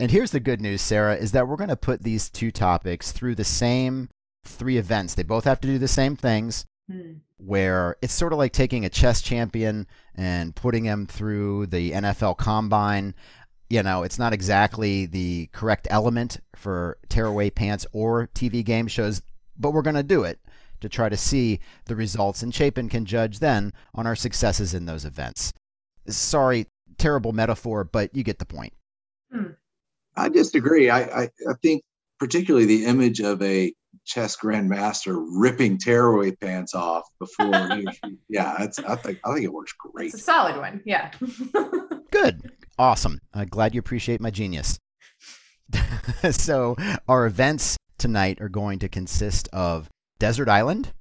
[0.00, 3.10] And here's the good news, Sarah, is that we're going to put these two topics
[3.12, 4.08] through the same
[4.44, 5.14] three events.
[5.14, 7.14] They both have to do the same things, Hmm.
[7.36, 12.34] where it's sort of like taking a chess champion and putting him through the NFL
[12.38, 13.14] combine.
[13.68, 19.20] You know, it's not exactly the correct element for tearaway pants or TV game shows,
[19.58, 20.40] but we're going to do it
[20.80, 24.86] to try to see the results, and Chapin can judge then on our successes in
[24.86, 25.52] those events.
[26.08, 28.72] Sorry, terrible metaphor, but you get the point.
[30.18, 30.90] I disagree.
[30.90, 31.82] I, I, I think
[32.18, 33.72] particularly the image of a
[34.04, 37.86] chess grandmaster ripping tearaway pants off before he,
[38.28, 40.06] yeah it's I think I think it works great.
[40.06, 40.82] It's a solid one.
[40.84, 41.10] Yeah.
[42.10, 42.52] Good.
[42.78, 43.20] Awesome.
[43.34, 44.78] I'm glad you appreciate my genius.
[46.30, 46.76] so,
[47.06, 50.92] our events tonight are going to consist of Desert Island.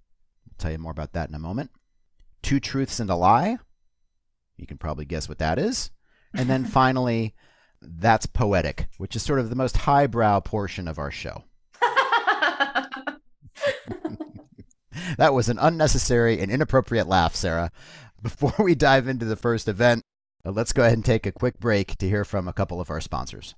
[0.45, 1.71] I'll tell you more about that in a moment.
[2.41, 3.57] Two Truths and a Lie.
[4.57, 5.91] You can probably guess what that is.
[6.33, 7.35] And then finally,
[7.81, 11.43] That's Poetic, which is sort of the most highbrow portion of our show.
[15.17, 17.71] That was an unnecessary and inappropriate laugh, Sarah.
[18.21, 20.03] Before we dive into the first event,
[20.45, 22.89] uh, let's go ahead and take a quick break to hear from a couple of
[22.89, 23.55] our sponsors.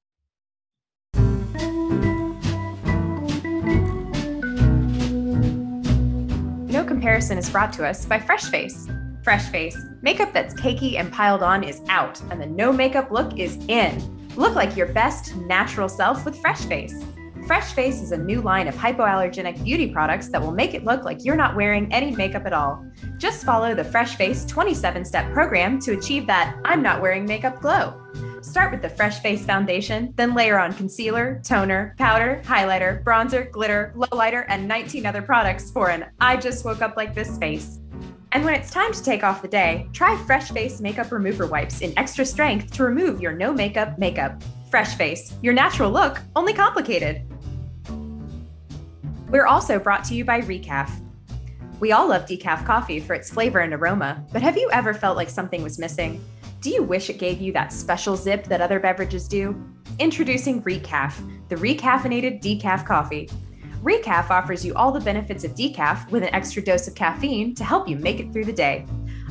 [6.67, 8.87] No comparison is brought to us by Fresh Face.
[9.23, 13.37] Fresh Face, makeup that's cakey and piled on is out, and the no makeup look
[13.37, 14.29] is in.
[14.35, 17.03] Look like your best natural self with Fresh Face.
[17.45, 21.03] Fresh Face is a new line of hypoallergenic beauty products that will make it look
[21.03, 22.85] like you're not wearing any makeup at all.
[23.17, 27.59] Just follow the Fresh Face 27 step program to achieve that I'm not wearing makeup
[27.59, 28.01] glow.
[28.41, 33.93] Start with the Fresh Face Foundation, then layer on concealer, toner, powder, highlighter, bronzer, glitter,
[33.97, 37.79] lowlighter, and 19 other products for an I just woke up like this face.
[38.31, 41.81] And when it's time to take off the day, try Fresh Face Makeup Remover Wipes
[41.81, 44.41] in extra strength to remove your no makeup makeup.
[44.69, 47.23] Fresh Face, your natural look, only complicated.
[49.29, 50.91] We're also brought to you by Recaf.
[51.79, 55.17] We all love decaf coffee for its flavor and aroma, but have you ever felt
[55.17, 56.23] like something was missing?
[56.61, 59.59] Do you wish it gave you that special zip that other beverages do?
[59.97, 61.15] Introducing Recaf,
[61.47, 63.27] the recaffeinated decaf coffee.
[63.83, 67.63] Recaf offers you all the benefits of decaf with an extra dose of caffeine to
[67.63, 68.85] help you make it through the day.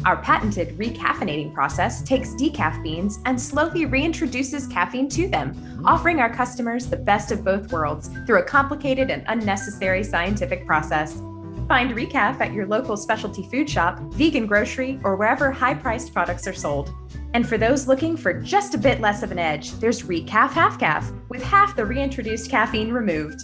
[0.06, 6.32] Our patented recaffeinating process takes decaf beans and slowly reintroduces caffeine to them, offering our
[6.32, 11.20] customers the best of both worlds through a complicated and unnecessary scientific process.
[11.66, 16.46] Find Recaf at your local specialty food shop, vegan grocery, or wherever high priced products
[16.46, 16.90] are sold.
[17.34, 20.78] And for those looking for just a bit less of an edge, there's Recaf Half
[20.78, 23.42] Calf, with half the reintroduced caffeine removed.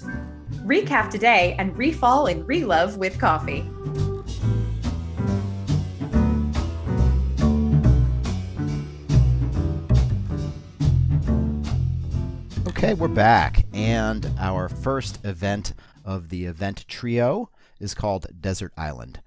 [0.62, 3.69] Recaf today and refall in relove with coffee.
[12.69, 15.73] Okay, we're back, and our first event
[16.05, 19.21] of the event trio is called Desert Island.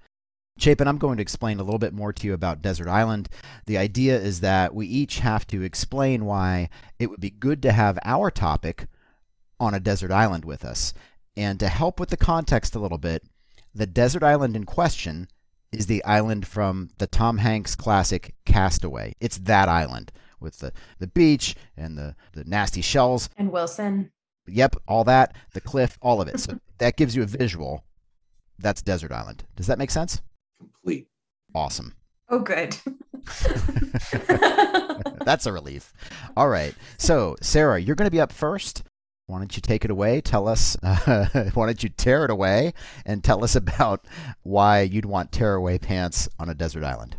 [0.58, 3.28] Chapin, I'm going to explain a little bit more to you about Desert Island.
[3.66, 7.72] The idea is that we each have to explain why it would be good to
[7.72, 8.86] have our topic
[9.60, 10.92] on a desert island with us.
[11.38, 13.22] And to help with the context a little bit,
[13.72, 15.28] the desert island in question
[15.70, 19.14] is the island from the Tom Hanks classic Castaway.
[19.20, 23.30] It's that island with the, the beach and the, the nasty shells.
[23.36, 24.10] And Wilson.
[24.48, 26.40] Yep, all that, the cliff, all of it.
[26.40, 27.84] So that gives you a visual.
[28.58, 29.44] That's Desert Island.
[29.54, 30.20] Does that make sense?
[30.58, 31.06] Complete.
[31.54, 31.94] Awesome.
[32.28, 32.76] Oh, good.
[35.24, 35.92] That's a relief.
[36.36, 36.74] All right.
[36.96, 38.82] So, Sarah, you're going to be up first.
[39.28, 40.22] Why don't you take it away?
[40.22, 42.72] Tell us, uh, why don't you tear it away
[43.04, 44.06] and tell us about
[44.42, 47.18] why you'd want tearaway pants on a desert island?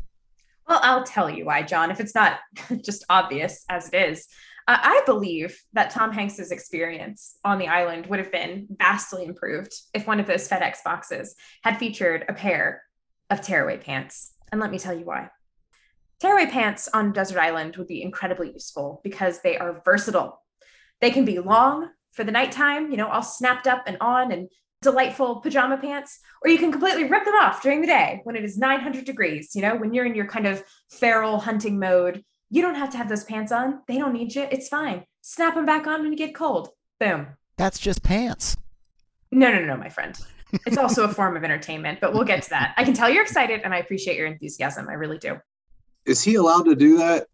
[0.67, 2.39] Well, I'll tell you why, John, if it's not
[2.83, 4.27] just obvious as it is.
[4.67, 9.73] Uh, I believe that Tom Hanks's experience on the island would have been vastly improved
[9.93, 12.81] if one of those FedEx boxes had featured a pair
[13.29, 14.31] of tearaway pants.
[14.51, 15.29] And let me tell you why.
[16.19, 20.41] Tearaway pants on desert island would be incredibly useful because they are versatile.
[21.01, 24.49] They can be long for the nighttime, you know, all snapped up and on and
[24.81, 28.43] delightful pajama pants, or you can completely rip them off during the day when it
[28.43, 32.23] is 900 degrees, you know, when you're in your kind of feral hunting mode.
[32.49, 33.81] You don't have to have those pants on.
[33.87, 34.47] They don't need you.
[34.49, 35.03] It's fine.
[35.21, 36.69] Snap them back on when you get cold.
[36.99, 37.27] Boom.
[37.57, 38.57] That's just pants.
[39.31, 40.17] No, no, no, my friend.
[40.65, 42.73] It's also a form of entertainment, but we'll get to that.
[42.77, 44.87] I can tell you're excited and I appreciate your enthusiasm.
[44.89, 45.37] I really do.
[46.05, 47.27] Is he allowed to do that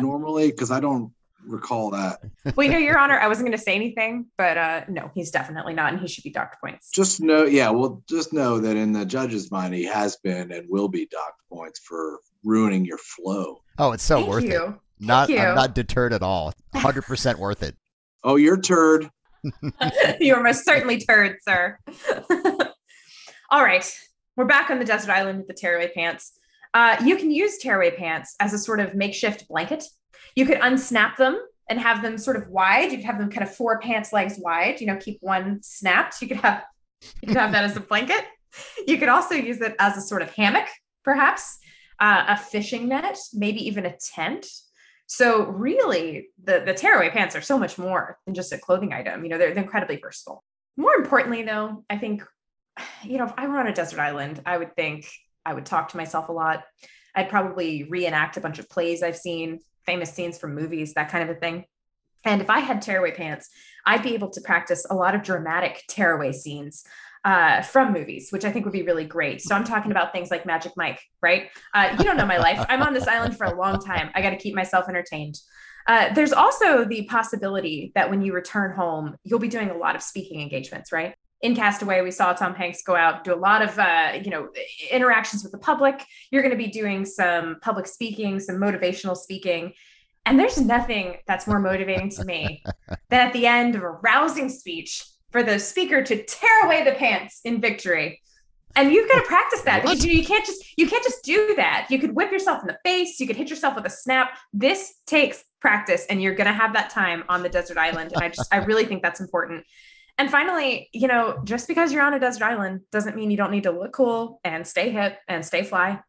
[0.00, 0.50] normally?
[0.50, 1.12] Because I don't
[1.46, 2.20] recall that.
[2.56, 5.30] well, you know, Your Honor, I wasn't going to say anything, but uh, no, he's
[5.30, 6.90] definitely not, and he should be docked points.
[6.90, 10.68] Just know, yeah, well, just know that in the judge's mind, he has been and
[10.68, 13.62] will be docked points for ruining your flow.
[13.78, 14.64] Oh, it's so Thank worth you.
[14.64, 14.74] it.
[15.00, 15.38] Not you.
[15.38, 16.54] I'm not deterred at all.
[16.74, 17.76] 100% worth it.
[18.26, 19.10] Oh, you're turd.
[20.18, 21.78] you are most certainly turd, sir.
[23.50, 23.86] All right,
[24.34, 26.32] we're back on the desert island with the tearaway pants.
[26.74, 29.84] Uh, you can use tearaway pants as a sort of makeshift blanket.
[30.34, 32.90] You could unsnap them and have them sort of wide.
[32.90, 34.80] You could have them kind of four pants legs wide.
[34.80, 36.20] You know, keep one snapped.
[36.20, 36.64] You could have
[37.22, 38.24] you could have that as a blanket.
[38.86, 40.68] You could also use it as a sort of hammock,
[41.04, 41.58] perhaps
[42.00, 44.46] uh, a fishing net, maybe even a tent.
[45.06, 49.22] So really, the the tearaway pants are so much more than just a clothing item.
[49.22, 50.42] You know, they're, they're incredibly versatile.
[50.76, 52.24] More importantly, though, I think,
[53.04, 55.06] you know, if I were on a desert island, I would think
[55.44, 56.64] I would talk to myself a lot.
[57.14, 61.28] I'd probably reenact a bunch of plays I've seen, famous scenes from movies, that kind
[61.28, 61.64] of a thing.
[62.24, 63.50] And if I had tearaway pants,
[63.86, 66.84] I'd be able to practice a lot of dramatic tearaway scenes
[67.24, 69.40] uh, from movies, which I think would be really great.
[69.42, 71.48] So I'm talking about things like Magic Mike, right?
[71.72, 72.64] Uh, you don't know my life.
[72.68, 74.10] I'm on this island for a long time.
[74.14, 75.38] I got to keep myself entertained.
[75.86, 79.96] Uh, there's also the possibility that when you return home, you'll be doing a lot
[79.96, 81.14] of speaking engagements, right?
[81.44, 84.48] In Castaway, we saw Tom Hanks go out, do a lot of, uh, you know,
[84.90, 86.02] interactions with the public.
[86.30, 89.74] You're going to be doing some public speaking, some motivational speaking.
[90.24, 92.62] And there's nothing that's more motivating to me
[93.10, 96.92] than at the end of a rousing speech for the speaker to tear away the
[96.92, 98.22] pants in victory.
[98.74, 101.54] And you've got to practice that because you, you can't just you can't just do
[101.56, 101.88] that.
[101.90, 104.38] You could whip yourself in the face, you could hit yourself with a snap.
[104.54, 108.24] This takes practice and you're going to have that time on the desert island and
[108.24, 109.64] I just I really think that's important.
[110.16, 113.50] And finally, you know, just because you're on a desert island doesn't mean you don't
[113.50, 116.00] need to look cool and stay hip and stay fly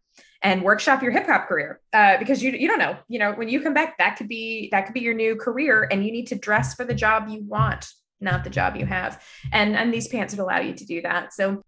[0.42, 3.50] and workshop your hip hop career uh, because you you don't know you know when
[3.50, 6.28] you come back that could be that could be your new career and you need
[6.28, 7.88] to dress for the job you want
[8.20, 9.24] not the job you have.
[9.52, 11.34] And and these pants would allow you to do that.
[11.34, 11.64] So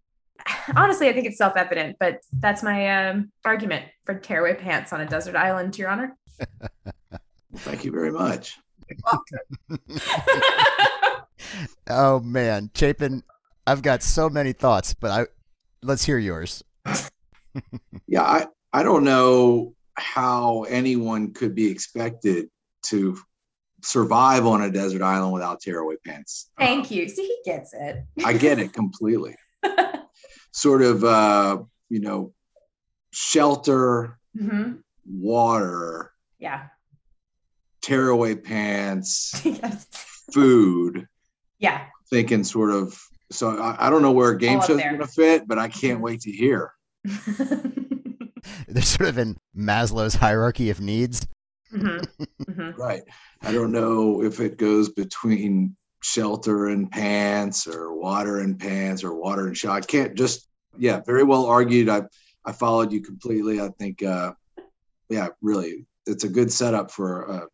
[0.76, 5.06] honestly i think it's self-evident but that's my um, argument for tearaway pants on a
[5.06, 6.18] desert island to your honor.
[7.56, 8.58] Thank you very much.
[11.90, 13.24] oh man, Chapin,
[13.66, 15.26] I've got so many thoughts, but I
[15.84, 16.64] let's hear yours.
[18.08, 22.50] Yeah, I, I don't know how anyone could be expected
[22.84, 23.18] to
[23.84, 26.52] survive on a desert island without tearaway pants.
[26.58, 29.36] thank you see he gets it I get it completely.
[30.52, 31.58] sort of, uh,
[31.90, 32.34] you know,
[33.12, 34.74] shelter, hmm
[35.10, 36.68] water, yeah
[37.88, 39.88] tearaway pants, yes
[40.34, 41.08] food.
[41.60, 42.98] yeah Thinking sort of.
[43.32, 44.90] So I, I don't know where a game All up show's there.
[44.90, 46.72] going to fit, but I can't wait to hear.
[48.68, 51.28] They're sort of in Maslow's hierarchy of needs.
[51.74, 52.06] Mhm.
[52.48, 52.78] Mhm.
[52.78, 53.04] Right.
[53.42, 59.14] I don't know if it goes between shelter and pants or water and pants or
[59.16, 59.76] water and shot.
[59.84, 60.48] I can't just,
[60.78, 61.90] yeah, very well argued.
[61.90, 62.04] I,
[62.46, 63.60] I followed you completely.
[63.60, 64.32] I think, uh,
[65.10, 67.48] yeah, really, it's a good setup for a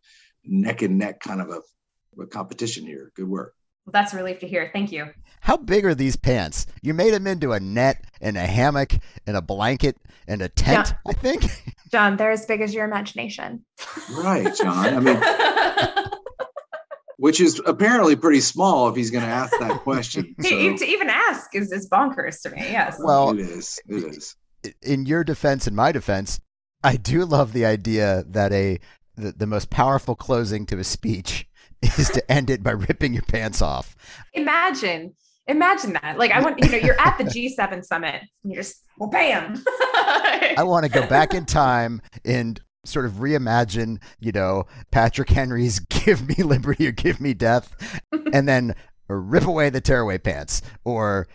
[0.45, 3.11] neck and neck kind of a, a competition here.
[3.15, 3.53] Good work.
[3.85, 4.69] Well, that's a relief to hear.
[4.71, 5.07] Thank you.
[5.41, 6.67] How big are these pants?
[6.81, 8.93] You made them into a net and a hammock
[9.27, 11.11] and a blanket and a tent, Yeah.
[11.11, 11.43] I think.
[11.91, 13.65] John, they're as big as your imagination.
[14.11, 14.85] Right, John.
[14.85, 16.07] I mean,
[17.17, 20.33] which is apparently pretty small if he's going to ask that question.
[20.41, 22.61] So to to even ask is, is bonkers to me.
[22.61, 22.97] Yes.
[22.99, 23.79] Well, it is.
[23.87, 24.35] It is.
[24.81, 26.39] in your defense and my defense,
[26.83, 28.79] I do love the idea that a
[29.15, 31.47] the, the most powerful closing to a speech
[31.81, 33.95] is to end it by ripping your pants off.
[34.33, 35.13] imagine,
[35.47, 36.17] imagine that.
[36.17, 39.61] Like I want, you know, you're at the G7 summit and you're just, well, bam.
[39.67, 45.79] I want to go back in time and sort of reimagine, you know, Patrick Henry's
[45.89, 48.01] "Give Me Liberty" or "Give Me Death,"
[48.33, 48.75] and then
[49.07, 51.27] rip away the tearaway pants, or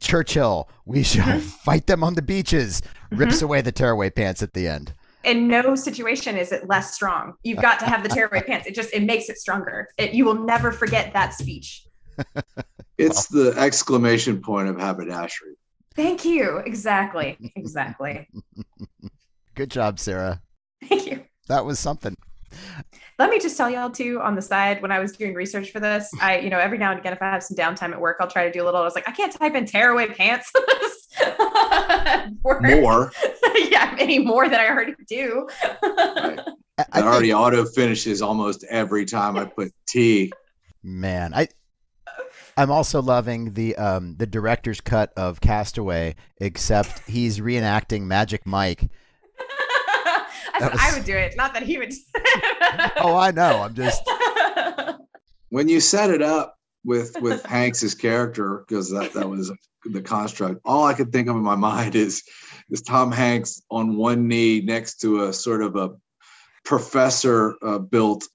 [0.00, 1.40] Churchill, "We shall Mhm.
[1.40, 4.94] fight them on the beaches," rips away the tearaway pants at the end.
[5.24, 7.34] In no situation is it less strong.
[7.42, 8.66] You've got to have the tearaway pants.
[8.66, 9.88] It just it makes it stronger.
[9.98, 11.86] It, you will never forget that speech.
[12.98, 15.54] It's the exclamation point of haberdashery.
[15.96, 16.58] Thank you.
[16.58, 17.36] Exactly.
[17.56, 18.28] Exactly.
[19.54, 20.40] Good job, Sarah.
[20.88, 21.24] Thank you.
[21.48, 22.16] That was something.
[23.18, 25.80] Let me just tell y'all too on the side when I was doing research for
[25.80, 28.16] this, I, you know, every now and again, if I have some downtime at work,
[28.20, 28.80] I'll try to do a little.
[28.80, 30.50] I was like, I can't type in tearaway pants.
[32.44, 33.12] More.
[33.70, 35.48] yeah, any more than I already do.
[35.82, 36.40] Right.
[36.78, 40.32] I, I It already think- auto finishes almost every time I put T.
[40.82, 41.48] man, I
[42.56, 48.88] I'm also loving the um the director's cut of Castaway, except he's reenacting Magic Mike.
[50.54, 51.92] I said was- I would do it, not that he would.
[52.96, 53.62] oh, I know.
[53.62, 54.02] I'm just
[55.50, 59.52] when you set it up with with Hanks's character, because that that was
[59.84, 60.60] the construct.
[60.64, 62.22] All I could think of in my mind is
[62.70, 65.90] is Tom Hanks on one knee next to a sort of a
[66.64, 68.26] professor uh, built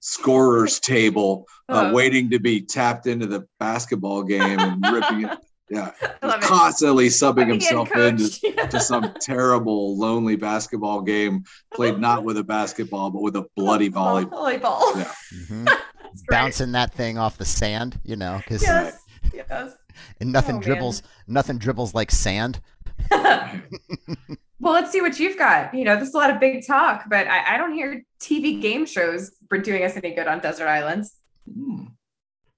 [0.00, 1.92] scorer's table, uh, Oh.
[1.92, 5.38] waiting to be tapped into the basketball game and ripping it.
[5.70, 5.92] Yeah,
[6.22, 6.46] I love it.
[6.46, 8.70] constantly subbing Let me himself into coached.
[8.72, 11.44] to some terrible, lonely basketball game
[11.74, 14.30] played not with a basketball, but with a bloody volleyball.
[14.60, 14.96] Volleyball.
[14.96, 15.12] Yeah.
[15.34, 15.76] mhm, That's
[16.22, 16.28] great.
[16.30, 18.98] bouncing that thing off the sand, you know, because Yes.
[19.32, 19.72] Yes.
[20.20, 20.62] and nothing Oh, man.
[20.66, 22.60] dribbles, nothing dribbles like sand.
[23.10, 25.74] well, let's see what you've got.
[25.74, 28.84] You know, there's a lot of big talk, but I, I don't hear TV game
[28.86, 31.14] shows for doing us any good on desert islands.
[31.52, 31.84] Hmm.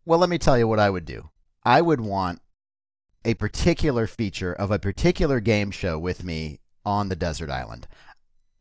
[0.04, 1.30] Well, let me tell you what I would do.
[1.64, 2.40] I would want
[3.24, 7.86] a particular feature of a particular game show with me on the desert island.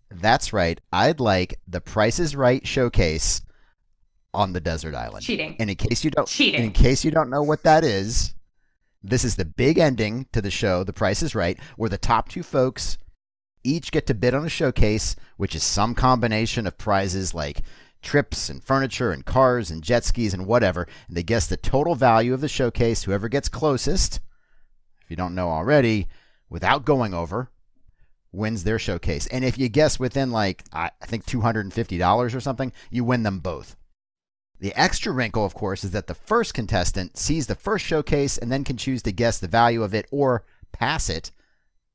[0.09, 0.79] That's right.
[0.91, 3.41] I'd like the Price is Right showcase
[4.33, 5.25] on the desert island.
[5.25, 5.55] Cheating.
[5.59, 6.63] And in case you don't Cheating.
[6.63, 8.33] in case you don't know what that is,
[9.03, 12.29] this is the big ending to the show, The Price is Right, where the top
[12.29, 12.97] two folks
[13.63, 17.61] each get to bid on a showcase, which is some combination of prizes like
[18.01, 20.87] trips and furniture and cars and jet skis and whatever.
[21.07, 23.03] And they guess the total value of the showcase.
[23.03, 24.19] Whoever gets closest,
[25.13, 26.07] you don't know already,
[26.49, 27.51] without going over,
[28.31, 29.27] wins their showcase.
[29.27, 32.73] And if you guess within like I think two hundred and fifty dollars or something,
[32.89, 33.75] you win them both.
[34.59, 38.51] The extra wrinkle, of course, is that the first contestant sees the first showcase and
[38.51, 41.29] then can choose to guess the value of it or pass it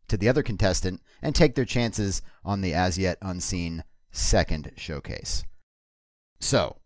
[0.06, 5.42] to the other contestant and take their chances on the as yet unseen second showcase.
[6.40, 6.76] So,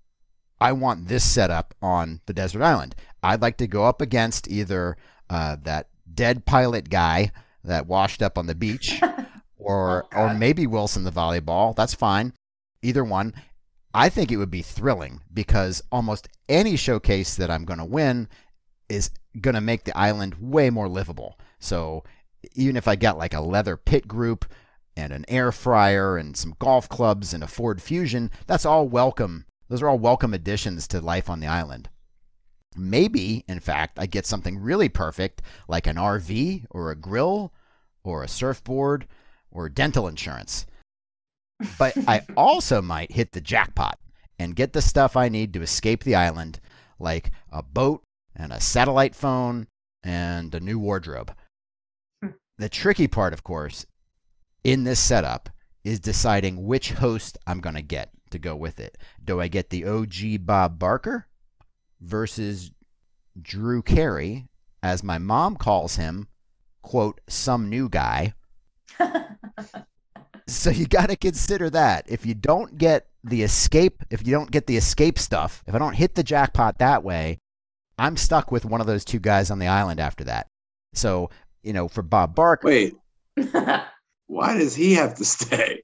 [0.58, 2.94] I want this setup on the desert island.
[3.22, 4.96] I'd like to go up against either
[5.28, 7.32] uh, that dead pilot guy
[7.64, 9.00] that washed up on the beach
[9.56, 11.74] or Oh, or maybe Wilson the volleyball.
[11.74, 12.32] That's fine.
[12.82, 13.34] Either one.
[13.94, 18.28] I think it would be thrilling because almost any showcase that I'm going to win
[18.88, 21.38] is going to make the island way more livable.
[21.58, 22.02] So
[22.54, 24.46] even if I get like a leather pit group
[24.96, 29.44] and an air fryer and some golf clubs and a Ford Fusion, that's all welcome.
[29.68, 31.88] Those are all welcome additions to life on the island.
[32.76, 37.52] Maybe, in fact, I get something really perfect like an RV or a grill
[38.04, 39.06] or a surfboard
[39.50, 40.66] or dental insurance.
[41.78, 43.98] But I also might hit the jackpot
[44.38, 46.60] and get the stuff I need to escape the island,
[46.98, 48.02] like a boat
[48.34, 49.66] and a satellite phone
[50.02, 51.32] and a new wardrobe.
[52.22, 52.30] Hmm.
[52.58, 53.86] The tricky part, of course,
[54.64, 55.50] in this setup
[55.84, 58.98] is deciding which host I'm going to get to go with it.
[59.22, 61.26] Do I get the OG Bob Barker
[62.02, 62.70] versus
[63.40, 64.48] Drew Carey,
[64.82, 66.28] as my mom calls him,
[66.82, 68.34] quote, some new guy?
[70.52, 72.04] So you got to consider that.
[72.08, 75.78] If you don't get the escape, if you don't get the escape stuff, if I
[75.78, 77.38] don't hit the jackpot that way,
[77.98, 80.48] I'm stuck with one of those two guys on the island after that.
[80.94, 81.30] So,
[81.62, 82.96] you know, for Bob Barker, Wait,
[84.26, 85.82] why does he have to stay?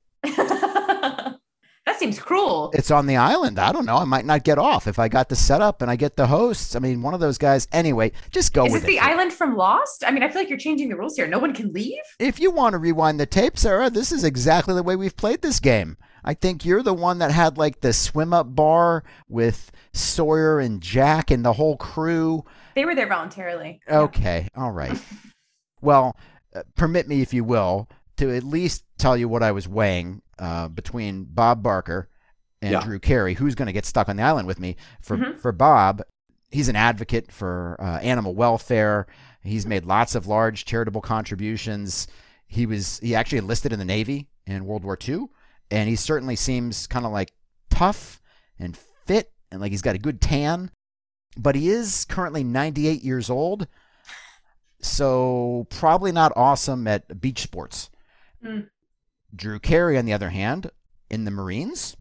[1.88, 2.70] That seems cruel.
[2.74, 3.58] it's on the island.
[3.58, 3.96] I don't know.
[3.96, 6.76] I might not get off if I got the setup and I get the hosts.
[6.76, 7.66] I mean, one of those guys.
[7.72, 8.92] Anyway, just go Is with this it.
[8.92, 10.04] the island from Lost?
[10.06, 11.26] I mean, I feel like you're changing the rules here.
[11.26, 12.02] No one can leave.
[12.18, 15.40] If you want to rewind the tape, Sarah, this is exactly the way we've played
[15.40, 15.96] this game.
[16.24, 20.82] I think you're the one that had like the swim up bar with Sawyer and
[20.82, 22.44] Jack and the whole crew.
[22.74, 23.80] They were there voluntarily.
[23.88, 25.00] Okay, all right.
[25.80, 26.16] Well,
[26.54, 30.22] uh, permit me, if you will, to at least tell you what I was weighing
[30.38, 32.08] uh, between Bob Barker
[32.62, 32.80] and Yeah.
[32.84, 33.34] Drew Carey.
[33.34, 34.76] Who's going to get stuck on the island with me?
[35.00, 35.38] For Mhm.
[35.40, 36.02] for Bob,
[36.50, 39.06] he's an advocate for uh, animal welfare.
[39.42, 42.06] He's made lots of large charitable contributions.
[42.46, 45.26] He was he actually enlisted in the Navy in World War II,
[45.70, 47.32] and he certainly seems kind of like
[47.70, 48.20] tough
[48.58, 48.76] and
[49.06, 50.70] fit, and like he's got a good tan.
[51.36, 53.68] But he is currently 98 years old,
[54.80, 57.90] so probably not awesome at beach sports.
[58.44, 58.60] Hmm.
[59.34, 60.70] Drew Carey, on the other hand,
[61.10, 61.96] in the Marines,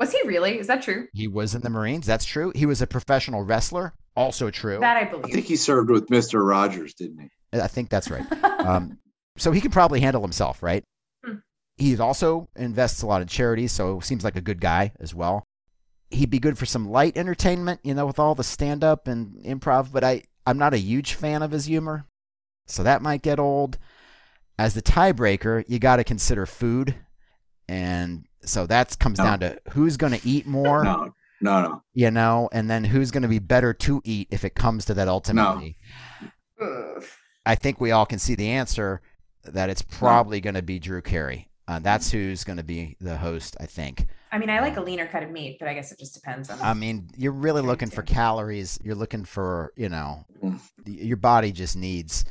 [0.00, 0.58] Was he really?
[0.58, 1.08] Is that true?
[1.12, 2.06] he was in the Marines.
[2.06, 2.52] That's true.
[2.54, 3.94] He was a professional wrestler.
[4.16, 4.78] Also true.
[4.80, 5.26] That I believe.
[5.26, 6.46] I think he served with Mr.
[6.46, 7.60] Rogers, didn't he?
[7.60, 8.26] I think that's right.
[8.64, 8.98] Um,
[9.36, 10.82] so he can probably handle himself, right?
[11.22, 11.34] Hmm.
[11.76, 15.44] He also invests a lot in charities, so seems like a good guy as well.
[16.10, 19.34] He'd be good for some light entertainment, you know, with all the stand up and
[19.44, 22.06] improv, but I, I'm not a huge fan of his humor.
[22.66, 23.76] So that might get old.
[24.58, 26.94] As the tiebreaker, you got to consider food.
[27.68, 29.24] And so that comes No.
[29.24, 31.82] down to who's going to eat more, No, no, no.
[31.94, 34.94] you know, and then who's going to be better to eat if it comes to
[34.94, 35.76] that ultimately.
[36.60, 37.04] Ugh.
[37.46, 39.00] I think we all can see the answer
[39.44, 41.48] that it's probably going to be Drew Carey.
[41.66, 44.06] Uh, that's who's going to be the host, I think.
[44.30, 46.50] I mean, I like a leaner cut of meat, but I guess it just depends
[46.50, 46.60] on.
[46.60, 48.78] I mean, you're really looking for calories.
[48.82, 50.60] You're looking for, you know, Mm.
[50.86, 52.24] your body just needs.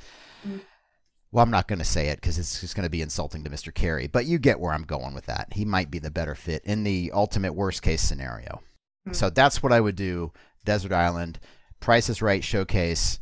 [1.34, 3.50] Well, I'm not going to say it because it's just going to be insulting to
[3.50, 3.74] Mr.
[3.74, 5.48] Carey, but you get where I'm going with that.
[5.52, 8.62] He might be the better fit in the ultimate worst case scenario.
[9.10, 9.16] Mm.
[9.16, 10.32] So that's what I would do.
[10.64, 11.40] Desert Island,
[11.80, 13.20] Price is Right showcase,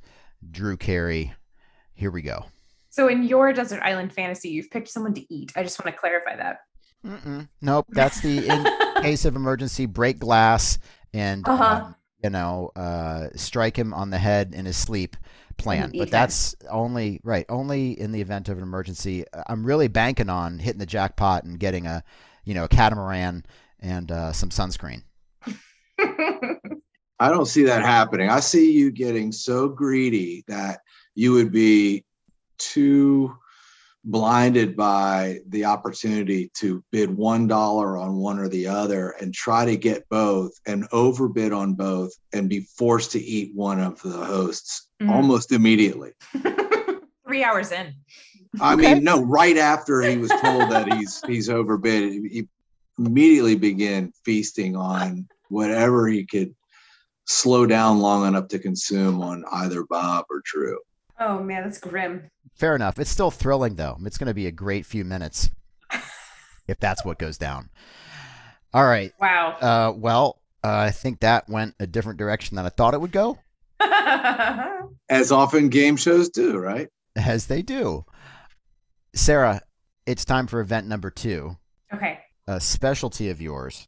[0.52, 1.34] Drew Carey.
[1.94, 2.48] Here we go.
[2.90, 5.54] So in your desert island fantasy, you've picked someone to eat.
[5.56, 6.58] I just want to clarify that.
[7.06, 7.48] Mm-mm.
[7.62, 10.80] Nope, that's the in case of emergency break glass
[11.14, 11.64] and Uh-huh.
[11.86, 15.16] um, you know uh, strike him on the head in his sleep
[15.62, 15.92] plan.
[15.98, 19.26] But that's only right, only in the event of an emergency.
[19.34, 22.04] Uh, I'm really banking on hitting the jackpot and getting a
[22.46, 23.46] you know a catamaran
[23.80, 25.04] and uh, some sunscreen.
[26.00, 28.30] I don't see that happening.
[28.30, 30.80] I see you getting so greedy that
[31.14, 32.04] you would be
[32.58, 33.36] too
[34.04, 39.66] blinded by the opportunity to bid one dollar on one or the other and try
[39.66, 44.10] to get both and overbid on both and be forced to eat one of the
[44.10, 45.10] hosts Mhm.
[45.10, 46.12] almost immediately.
[47.26, 47.94] Three hours in.
[48.60, 48.94] I Okay.
[48.96, 52.48] mean, no, right after he was told that he's he's overbid, he
[53.00, 56.54] immediately began feasting on whatever he could
[57.26, 60.78] slow down long enough to consume on either Bob or Drew.
[61.20, 62.30] Oh man, that's grim.
[62.56, 63.00] Fair enough.
[63.00, 63.98] It's still thrilling though.
[64.04, 65.50] It's going to be a great few minutes
[66.68, 67.70] if that's what goes down.
[68.74, 69.14] All right.
[69.20, 69.52] Wow.
[69.62, 73.12] Uh, well, uh, I think that went a different direction than I thought it would
[73.12, 73.38] go.
[75.10, 76.90] As often game shows do, right?
[77.18, 78.06] as they do.
[79.14, 79.62] Sarah,
[80.06, 81.58] it's time for event number two,
[81.94, 82.20] okay.
[82.48, 83.88] a specialty of yours,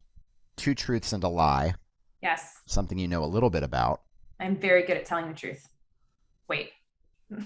[0.58, 1.74] two truths and a lie,
[2.22, 2.54] Yes.
[2.68, 4.02] something you know a little bit about.
[4.42, 5.68] I'm very good at telling the truth.
[6.50, 6.72] Wait.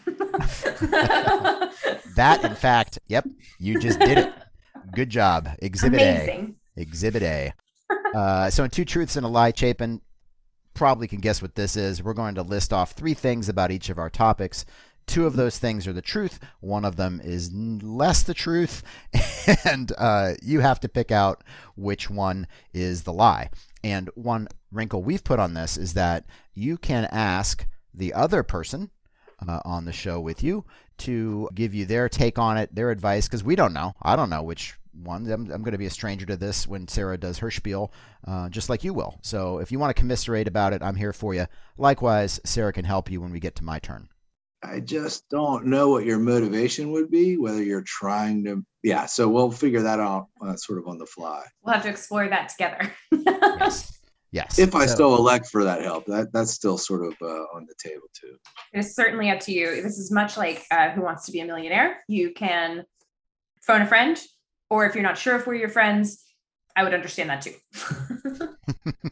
[2.16, 3.28] That, in fact, yep,
[3.60, 4.34] you just did it.
[4.96, 5.50] Good job.
[5.60, 6.56] Exhibit Amazing.
[6.76, 6.82] A.
[6.82, 7.54] Exhibit A.
[8.16, 10.02] Uh, so, in two truths and a lie, Chapin
[10.78, 12.04] probably can guess what this is.
[12.04, 14.64] We're going to list off three things about each of our topics.
[15.08, 16.40] Two of those things are the truth.
[16.60, 18.84] One of them is less the truth,
[19.66, 21.44] and uh, you have to pick out
[21.76, 23.50] which one is the lie.
[23.84, 28.92] And one wrinkle we've put on this is that you can ask the other person
[29.48, 30.66] uh, on the show with you
[31.00, 33.96] to give you their take on it, their advice, because we don't know.
[34.02, 35.30] I don't know which one.
[35.32, 37.92] I'm, I'm going to be a stranger to this when Sarah does her spiel,
[38.28, 39.20] uh, just like you will.
[39.22, 41.46] So if you want to commiserate about it, I'm here for you.
[41.78, 44.10] Likewise, Sarah can help you when we get to my turn.
[44.64, 48.66] I just don't know what your motivation would be, whether you're trying to.
[48.82, 51.44] Yeah, so we'll figure that out uh, sort of on the fly.
[51.64, 52.92] We'll have to explore that together.
[53.12, 53.94] Yes.
[54.34, 54.60] Yes.
[54.60, 57.26] If I So- still elect for that help, that that's still sort of uh,
[57.56, 58.36] on the table too.
[58.74, 59.82] It is certainly up to you.
[59.82, 62.04] This is much like uh, Who Wants to Be a Millionaire.
[62.10, 62.84] You can
[63.66, 64.20] phone a friend,
[64.70, 66.24] or if you're not sure if we're your friends,
[66.76, 67.54] I would understand that too.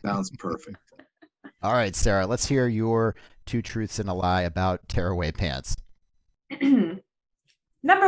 [0.06, 0.78] Sounds perfect.
[1.62, 5.76] All right, Sarah, let's hear your two truths and a lie about tearaway pants.
[6.62, 7.02] Number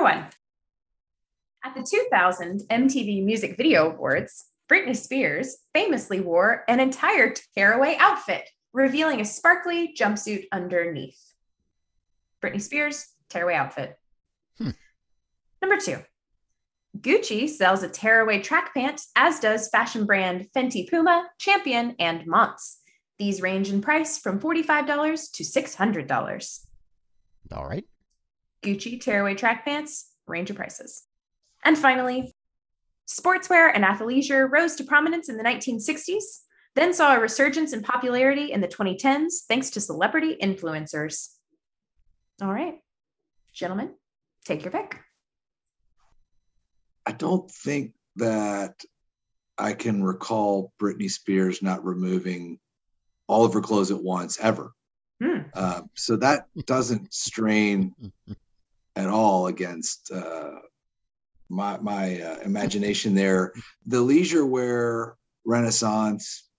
[0.02, 0.28] one.
[1.66, 8.48] At the 2000 MTV Music Video Awards, Britney Spears famously wore an entire tearaway outfit,
[8.74, 11.20] revealing a sparkly jumpsuit underneath.
[12.44, 13.98] Britney Spears, tearaway outfit.
[14.58, 14.72] Hmm.
[15.62, 15.98] Number two.
[17.02, 22.78] Gucci sells a tearaway track pant, as does fashion brand Fenty Puma, Champion, and Mons.
[23.20, 26.60] These range in price from $45 to $600.
[27.52, 27.86] All right.
[28.64, 31.04] Gucci tearaway track pants, range of prices.
[31.64, 32.34] And finally,
[33.08, 36.42] sportswear and athleisure rose to prominence in the 1960s,
[36.76, 41.30] then saw a resurgence in popularity in the 2010s thanks to celebrity influencers.
[42.42, 42.76] All right,
[43.54, 43.96] gentlemen,
[44.46, 45.07] take your pick.
[47.08, 48.84] I don't think that
[49.58, 52.60] I can recall Britney Spears not removing
[53.28, 54.74] all of her clothes at once ever.
[55.24, 55.44] Hmm.
[55.54, 57.96] Uh, so that doesn't strain
[58.98, 60.60] at all against uh,
[61.48, 63.54] my my uh, imagination there.
[63.86, 66.50] The leisure wear renaissance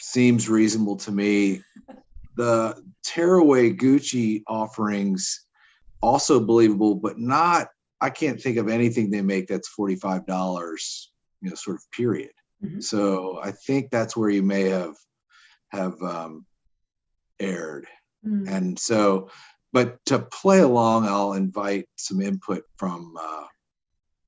[0.00, 1.62] seems reasonable to me.
[2.36, 5.46] The tearaway Gucci offerings
[6.02, 7.68] also believable, but not.
[8.02, 11.10] I can't think of anything they make that's forty five dollars.
[11.40, 12.32] You know, sort of period.
[12.62, 12.82] Mhm.
[12.82, 14.94] So I think that's where you may have
[15.70, 16.44] have um,
[17.40, 17.86] aired.
[18.22, 18.46] Hmm.
[18.46, 19.30] And so,
[19.72, 23.44] but to play along, I'll invite some input from uh,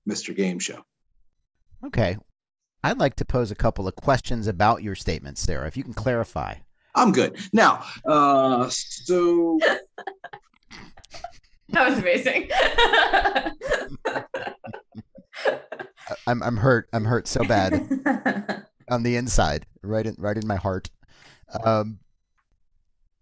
[0.08, 0.34] Mr.
[0.34, 0.82] Game Show.
[1.84, 2.16] Okay.
[2.82, 5.94] I'd like to pose a couple of questions about your statements, Sarah, if you can
[5.94, 6.54] clarify.
[6.94, 7.38] I'm good.
[7.52, 9.58] Now, uh, so
[11.74, 12.48] That was amazing.
[16.26, 16.88] I'm I'm hurt.
[16.92, 17.72] I'm hurt so bad
[18.90, 20.90] on the inside, right in right in my heart.
[21.64, 21.98] Um,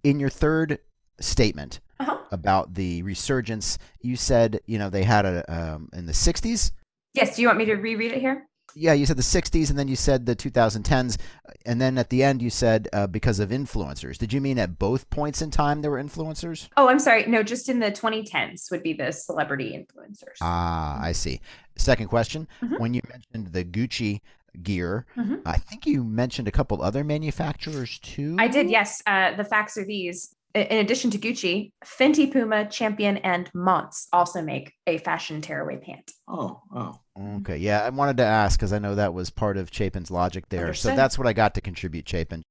[0.04, 0.78] in your third
[1.20, 2.18] statement Uh-huh.
[2.30, 6.72] about the resurgence, you said you know they had a um, in the '60s.
[7.14, 7.36] yes.
[7.36, 8.46] Do you want me to reread it here?
[8.74, 11.18] Yeah, you said the '60s, and then you said the 2010s,
[11.66, 14.16] and then at the end you said uh, because of influencers.
[14.16, 16.68] Did you mean at both points in time there were influencers?
[16.76, 17.26] Oh, I'm sorry.
[17.26, 20.38] No, just in the 2010s would be the celebrity influencers.
[20.40, 21.40] Ah, I see.
[21.76, 22.80] Second question: Mhm.
[22.80, 24.20] When you mentioned the Gucci
[24.62, 25.42] gear, Mhm.
[25.44, 28.36] I think you mentioned a couple other manufacturers too.
[28.38, 29.02] I did, yes.
[29.06, 30.34] Uh, the facts are these.
[30.54, 35.78] I- In addition to Gucci, Fenty, Puma, Champion, and Monts also make a fashion tearaway
[35.78, 36.10] pant.
[36.28, 36.98] Oh, oh.
[37.38, 40.48] Okay, yeah, I wanted to ask because I know that was part of Chapin's logic
[40.48, 40.72] there.
[40.74, 42.42] So that's what I got to contribute, Chapin.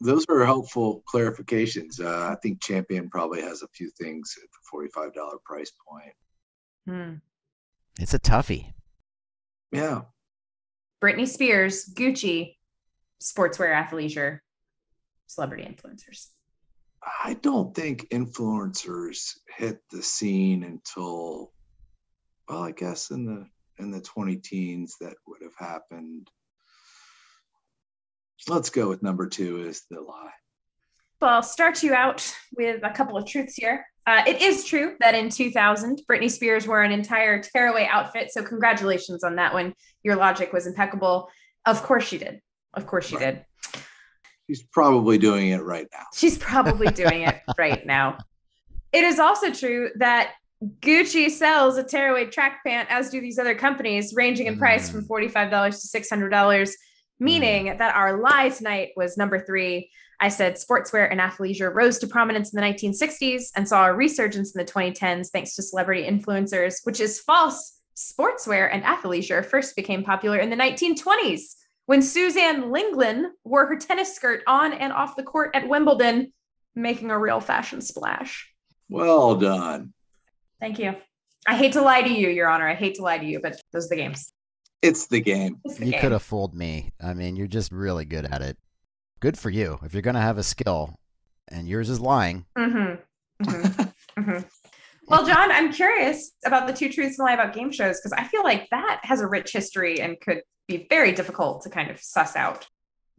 [0.00, 2.00] Those are helpful clarifications.
[2.00, 6.12] Uh, I think Champion probably has a few things at the forty-five dollar price point.
[6.86, 7.14] Hmm.
[7.98, 8.72] It's a toughie.
[9.72, 10.02] Yeah,
[11.02, 12.56] Britney Spears, Gucci,
[13.22, 14.40] sportswear, athleisure,
[15.26, 16.28] celebrity influencers.
[17.24, 21.52] I don't think influencers hit the scene until,
[22.48, 23.46] well, I guess in the
[23.82, 26.30] in the twenty teens that would have happened.
[28.48, 30.30] Let's go with number two is the lie.
[31.20, 33.86] Well, I'll start you out with a couple of truths here.
[34.06, 38.30] Uh, it is true that in 2000, Britney Spears wore an entire tearaway outfit.
[38.32, 39.74] So, congratulations on that one.
[40.02, 41.28] Your logic was impeccable.
[41.66, 42.40] Of course, she did.
[42.72, 43.34] Of course, she Right.
[43.34, 43.44] did.
[44.50, 46.06] He's probably doing it right now.
[46.12, 48.18] She's probably doing it right now.
[48.92, 50.32] It is also true that
[50.80, 55.04] Gucci sells a tearaway track pant, as do these other companies, ranging in price from
[55.04, 55.30] mm.
[55.30, 56.70] $45 to $600,
[57.20, 57.78] meaning mm.
[57.78, 59.88] that our lie tonight was number three.
[60.18, 64.52] I said sportswear and athleisure rose to prominence in the 1960s and saw a resurgence
[64.52, 67.76] in the 2010s thanks to celebrity influencers, which is false.
[67.96, 71.54] Sportswear and athleisure first became popular in the 1920s
[71.90, 76.32] when Suzanne Lenglen wore her tennis skirt on and off the court at Wimbledon,
[76.76, 78.48] making a real fashion splash.
[78.88, 79.92] Well done.
[80.60, 80.94] Thank you.
[81.48, 82.68] I hate to lie to you, Your Honor.
[82.68, 84.32] I hate to lie to you, but those are the games.
[84.82, 85.58] It's the game.
[85.64, 86.00] It's the You game.
[86.00, 86.92] could have fooled me.
[87.02, 88.56] I mean, you're just really good at it.
[89.18, 89.80] Good for you.
[89.82, 90.94] If you're going to have a skill
[91.48, 93.44] and yours is lying, Mm-hmm.
[93.50, 93.82] Mm-hmm.
[94.20, 94.46] mm-hmm.
[95.08, 98.12] Well, John, I'm curious about the two truths and a lie about game shows because
[98.12, 101.90] I feel like that has a rich history and could be very difficult to kind
[101.90, 102.68] of suss out.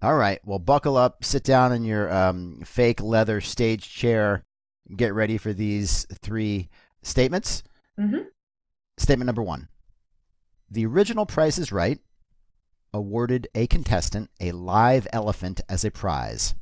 [0.02, 0.39] All right.
[0.45, 4.43] Well, buckle up, sit down in your um, fake leather stage chair,
[4.95, 6.70] get ready for these three
[7.04, 7.64] statements.
[7.99, 8.26] Mhm.
[8.97, 9.68] Statement number one
[10.70, 11.99] The original Price is Right
[12.93, 16.56] awarded a contestant a live elephant as a prize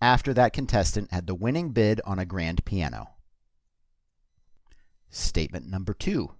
[0.00, 3.14] after that contestant had the winning bid on a grand piano.
[5.08, 6.34] Statement number two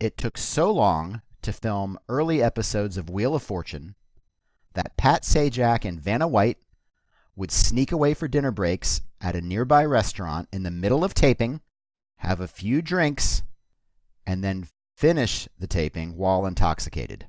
[0.00, 3.94] It took so long to film early episodes of Wheel of Fortune
[4.74, 6.58] that Pat Sajak and Vanna White
[7.34, 11.60] would sneak away for dinner breaks at a nearby restaurant in the middle of taping,
[12.18, 13.42] have a few drinks,
[14.26, 17.26] and then finish the taping while intoxicated.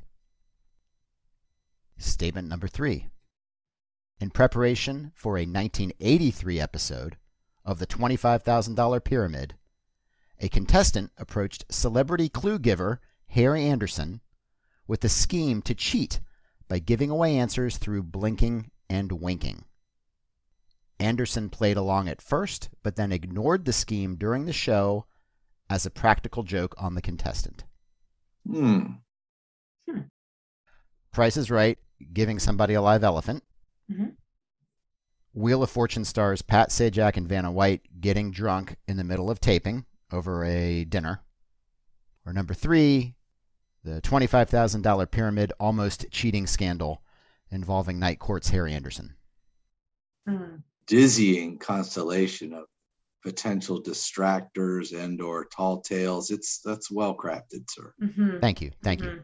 [1.98, 3.08] Statement number three.
[4.20, 7.18] In preparation for a 1983 episode
[7.64, 9.56] of the $25,000 Pyramid,
[10.40, 13.00] a contestant approached celebrity clue giver
[13.30, 14.22] Harry Anderson
[14.88, 16.20] with a scheme to cheat
[16.68, 19.66] by giving away answers through blinking and winking.
[21.00, 25.06] Anderson played along at first, but then ignored the scheme during the show
[25.70, 27.64] as a practical joke on the contestant.
[28.46, 28.94] Hmm.
[31.12, 31.78] Price is Right,
[32.14, 33.44] giving somebody a live elephant.
[33.90, 34.16] Mhm.
[35.34, 39.40] Wheel of Fortune stars Pat Sajak and Vanna White getting drunk in the middle of
[39.40, 41.22] taping over a dinner.
[42.26, 43.16] Or number three,
[43.84, 47.02] the $25,000 pyramid almost cheating scandal
[47.52, 49.16] involving Night Court's Harry Anderson.
[50.28, 50.62] Mm.
[50.88, 52.66] Dizzying constellation of
[53.24, 56.30] potential distractors and or tall tales.
[56.32, 57.94] It's that's well crafted, sir.
[58.02, 58.40] Mhm.
[58.42, 58.72] Thank you.
[58.84, 59.10] Thank you.
[59.10, 59.24] Mhm.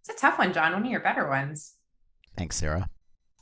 [0.00, 0.72] It's a tough one, John.
[0.72, 1.74] One of your better ones.
[2.36, 2.88] Thanks, Sarah.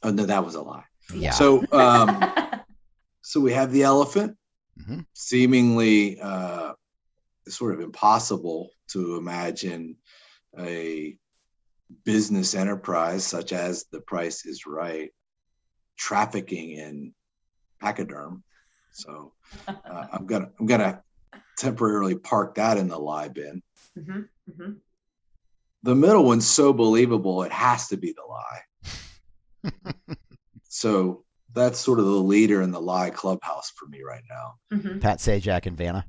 [0.03, 0.85] Oh no, that was a lie.
[1.13, 1.33] Yeah.
[1.33, 2.23] So um
[3.23, 4.37] so we have the elephant
[4.81, 5.05] Mhm.
[5.13, 6.73] seemingly uh,
[7.49, 9.97] sort of impossible to imagine
[10.59, 11.17] a
[12.05, 15.11] business enterprise such as the price is right
[15.99, 17.13] trafficking in
[17.83, 18.43] pachyderm
[18.91, 19.33] so
[19.69, 21.03] uh, i'm gonna i'm gonna
[21.59, 23.63] temporarily park that in the lie bin
[23.99, 24.77] Mhm, mhm.
[25.83, 28.63] the middle one's so believable it has to be the lie
[30.69, 31.25] so
[31.55, 35.01] that's sort of the leader in the lie clubhouse for me right now Mhm.
[35.03, 36.07] Pat Sajak and Vanna.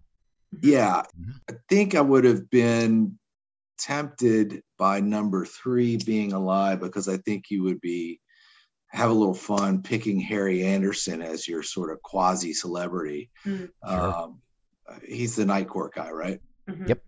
[0.61, 1.33] Yeah, Mhm.
[1.49, 3.19] I think I would have been
[3.83, 8.19] tempted by number three being a lie because I think you would be
[8.87, 13.29] have a little fun picking Harry Anderson as your sort of quasi celebrity.
[13.45, 13.69] Mm.
[13.87, 14.15] Sure.
[14.15, 14.41] Um,
[15.05, 16.39] he's the night court guy, right?
[16.69, 16.89] Mhm.
[16.89, 17.03] Yep.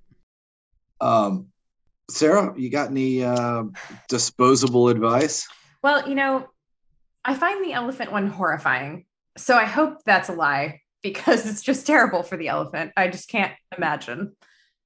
[1.00, 1.48] Um,
[2.10, 3.64] Sarah, you got any uh,
[4.10, 5.48] disposable advice?
[5.82, 6.50] Well, you know,
[7.24, 9.06] I find the elephant one horrifying.
[9.38, 12.92] So I hope that's a lie because it's just terrible for the elephant.
[12.98, 14.36] I just can't imagine.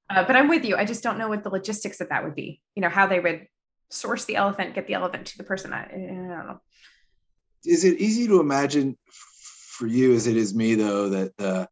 [0.10, 0.76] Uh, but I'm with you.
[0.76, 2.62] I just don't know what the logistics of that would be.
[2.76, 3.48] You know, how they would
[3.90, 5.72] source the elephant, get the elephant to the person.
[5.74, 6.62] I, I don't know.
[7.66, 11.66] Is it easy to imagine for you as it is me though that uh,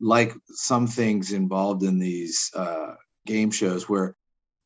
[0.00, 2.94] like some things involved in these uh,
[3.26, 4.16] game shows where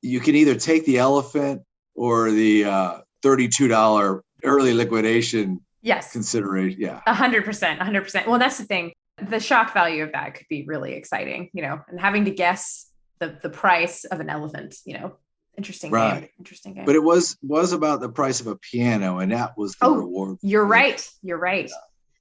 [0.03, 1.63] you can either take the elephant
[1.95, 6.13] or the uh, thirty-two dollar early liquidation Yes.
[6.13, 6.81] consideration?
[6.81, 8.27] Yeah, A hundred percent, a hundred percent.
[8.29, 8.93] Well, that's the thing.
[9.23, 12.87] The shock value of that could be really exciting, you know, and having to guess
[13.19, 15.17] the the price of an elephant, you know,
[15.57, 16.29] interesting game.
[16.39, 16.85] Interesting game.
[16.85, 19.95] but it was was about the price of a piano, and that was the Oh,
[19.97, 20.39] reward.
[20.43, 21.07] You're right.
[21.23, 21.71] You're right.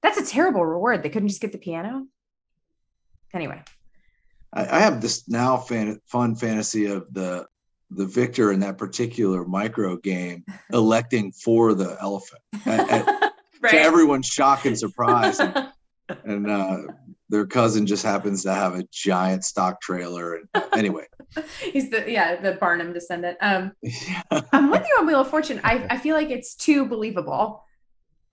[0.01, 1.03] That's a terrible reward.
[1.03, 2.05] They couldn't just get the piano.
[3.33, 3.61] Anyway,
[4.53, 7.47] I, I have this now fan, fun fantasy of the
[7.91, 10.43] the victor in that particular micro game
[10.73, 13.31] electing for the elephant at- at-
[13.69, 15.67] to everyone's shock and surprise and,
[16.23, 16.77] and uh,
[17.29, 21.05] their cousin just happens to have a giant stock trailer and anyway
[21.61, 23.37] He's the yeah the Barnum descendant.
[23.41, 23.71] Um,
[24.51, 25.59] I'm with you on Wheel of Fortune.
[25.63, 27.63] I I feel like it's too believable.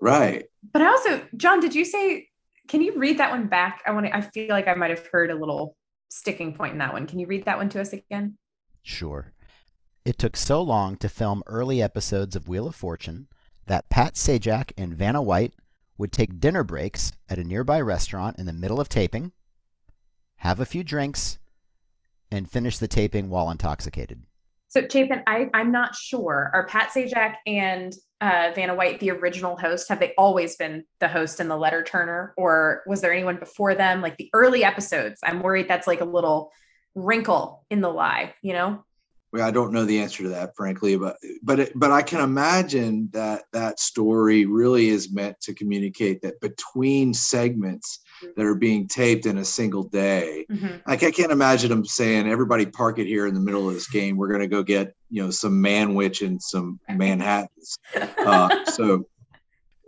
[0.00, 2.28] right But I also, John, did you say?
[2.68, 3.82] Can you read that one back?
[3.86, 4.16] I want to.
[4.16, 5.76] I feel like I might have heard a little
[6.08, 7.06] sticking point in that one.
[7.06, 8.38] Can you read that one to us again?
[8.82, 9.32] Sure.
[10.04, 13.28] It took so long to film early episodes of Wheel of Fortune
[13.66, 15.54] that Pat Sajak and Vanna White
[15.98, 19.32] would take dinner breaks at a nearby restaurant in the middle of taping,
[20.36, 21.38] have a few drinks,
[22.30, 24.22] and finish the taping while intoxicated.
[24.68, 26.50] So, Chapin, I I'm not sure.
[26.54, 29.88] Are Pat Sajak and uh, Vanna White the original host?
[29.90, 33.74] Have they always been the host and the letter turner, or was there anyone before
[33.74, 34.00] them?
[34.00, 36.52] Like the early episodes, I'm worried that's like a little
[36.94, 38.34] wrinkle in the lie.
[38.40, 38.84] You know?
[39.40, 43.08] I don't know the answer to that, frankly, but but it, but I can imagine
[43.12, 48.00] that that story really is meant to communicate that between segments
[48.36, 50.82] that are being taped in a single day, Mhm.
[50.86, 53.88] like I can't imagine them saying, "Everybody, park it here in the middle of this
[53.88, 54.18] game.
[54.18, 57.78] We're going to go get you know some manwich and some Manhattans."
[58.26, 59.06] Uh, so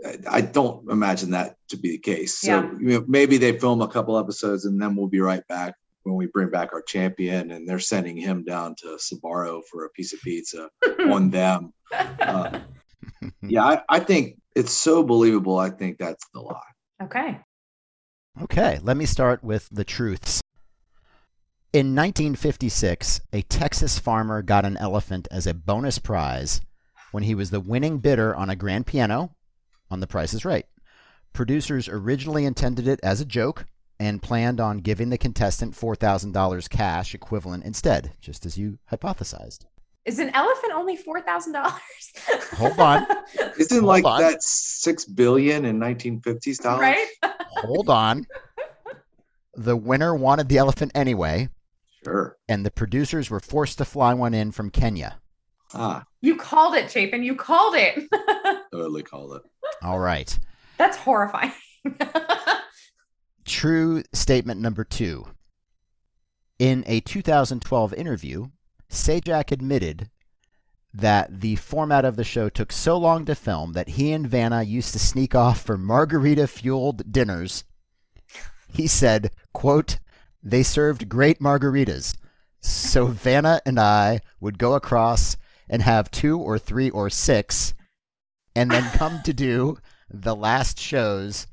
[0.07, 2.39] I- I don't imagine that to be the case.
[2.39, 2.71] So Yeah.
[2.81, 5.75] you know, maybe they film a couple episodes and then we'll be right back
[6.05, 9.91] when we bring back our champion and they're sending him down to Sbarro for a
[9.91, 10.69] piece of pizza
[11.11, 11.73] on them.
[11.93, 12.61] Uh,
[13.43, 15.59] yeah, I, I think it's so believable.
[15.59, 16.61] I think that's the lie.
[17.03, 17.41] okay.
[18.43, 20.41] Okay, let me start with the truths.
[21.73, 26.61] In 1956, a Texas farmer got an elephant as a bonus prize
[27.13, 29.35] when he was the winning bidder on a grand piano
[29.91, 30.67] on The Price is Right.
[31.33, 33.67] Producers originally intended it as a joke
[34.01, 39.67] and planned on giving the contestant $4,000 cash equivalent instead, just as you hypothesized.
[40.05, 41.81] Is an elephant only four thousand dollars?
[42.59, 43.07] Hold on.
[43.59, 44.21] Isn't Hold like on.
[44.21, 46.81] that six billion in 1950s dollars?
[46.81, 47.07] right?
[47.63, 48.27] Hold on.
[49.57, 51.49] The winner wanted the elephant anyway,
[52.03, 52.37] Sure.
[52.49, 55.21] and the producers were forced to fly one in from Kenya.
[55.73, 57.23] Ah, You called it, Chapin.
[57.23, 58.03] You called it.
[58.73, 59.43] totally called it.
[59.81, 60.37] All right.
[60.77, 61.53] That's horrifying.
[63.45, 65.27] True statement number two.
[66.59, 68.49] In a 2012 interview,
[68.91, 70.11] Sajak admitted
[70.93, 74.63] that the format of the show took so long to film that he and Vanna
[74.63, 77.65] used to sneak off for margarita fueled dinners.
[78.73, 79.99] He said, quote,
[80.43, 82.15] they served great margaritas.
[82.61, 85.37] So Vanna and I would go across
[85.69, 87.75] and have two or three or six
[88.55, 89.79] and then come to do
[90.09, 91.47] the last shows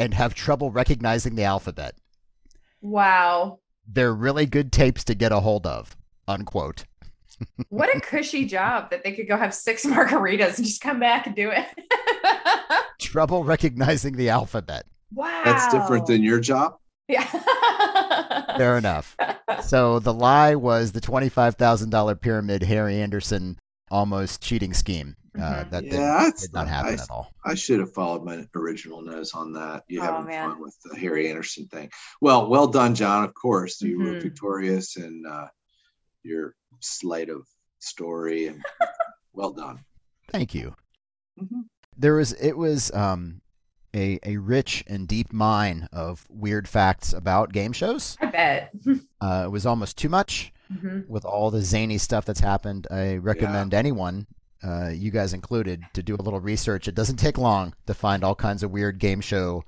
[0.00, 1.94] and have trouble recognizing the alphabet.
[2.80, 3.58] wow.
[3.92, 5.96] They're really good tapes to get a hold of.
[6.26, 6.84] Unquote.
[7.70, 11.26] What a cushy job that they could go have six margaritas and just come back
[11.26, 11.64] and do it.
[13.00, 14.84] Trouble recognizing the alphabet.
[15.14, 15.40] wow.
[15.44, 16.76] That's different than your job.
[17.08, 17.24] Yeah.
[18.58, 19.16] Fair enough.
[19.64, 23.58] So the lie was the twenty-five thousand dollar pyramid Harry Anderson
[23.90, 25.16] almost cheating scheme.
[25.36, 25.70] Uh, Mhm.
[25.70, 27.02] that Yeah, did, that's did not not happen nice.
[27.02, 27.32] at all.
[27.44, 29.84] I should have followed my original nose on that.
[29.88, 30.50] You Oh, having man.
[30.50, 31.88] fun with the Harry Anderson thing.
[32.20, 33.22] Well, well done, John.
[33.24, 34.22] Of course, you were Mhm.
[34.22, 35.46] victorious in uh,
[36.24, 37.46] your sleight of
[37.78, 38.60] story, and
[39.32, 39.78] well done.
[40.32, 40.74] Thank you.
[41.40, 41.64] Mhm.
[41.96, 43.40] There was it was um,
[43.94, 48.16] a a rich and deep mine of weird facts about game shows.
[48.20, 48.72] I bet.
[49.22, 50.52] Uh, it was almost too much.
[50.72, 51.06] Mhm.
[51.08, 52.86] with all the zany stuff that's happened.
[52.92, 54.28] I recommend anyone,
[54.62, 56.88] uh, you guys included, to do a little research.
[56.88, 59.64] It doesn't take long to find all kinds of weird game show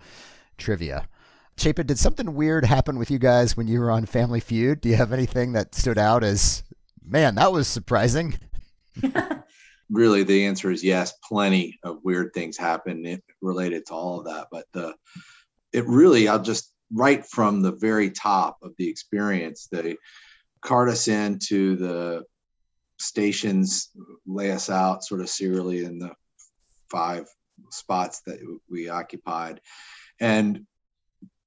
[0.58, 1.08] trivia.
[1.56, 4.80] Chapin, did something weird happen with you guys when you were on Family Feud?
[4.80, 6.62] Do you have anything that stood out as,
[7.04, 8.38] man, that was surprising?
[9.92, 14.46] really the answer is yes plenty of weird things happen related to all of that
[14.50, 14.94] but the
[15.72, 19.96] it really i'll just right from the very top of the experience they
[20.62, 22.22] cart us into the
[23.02, 23.90] stations
[24.26, 26.12] lay us out sort of serially in the
[26.90, 27.26] five
[27.70, 28.38] spots that
[28.70, 29.60] we occupied.
[30.20, 30.66] And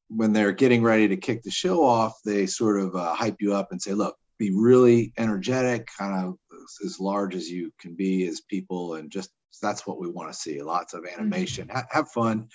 [0.10, 3.56] when they're getting ready to kick the show off they sort of uh, hype you
[3.56, 6.38] up and say look be really energetic kind of
[6.86, 9.32] as large as you can be as people and just
[9.62, 11.70] that's what we want to see lots of animation.
[11.70, 12.48] Ha- have fun.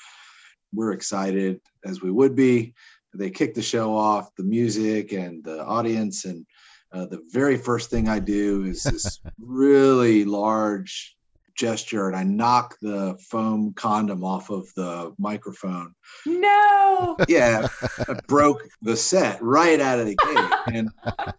[0.72, 2.74] We're excited as we would be.
[3.12, 6.46] They kick the show off the music and the audience and
[6.92, 11.16] uh, the very first thing i do is this really large
[11.56, 17.16] gesture and i knock the foam condom off of the microphone No.
[17.28, 17.68] yeah
[18.08, 20.90] I broke the set right out of the gate and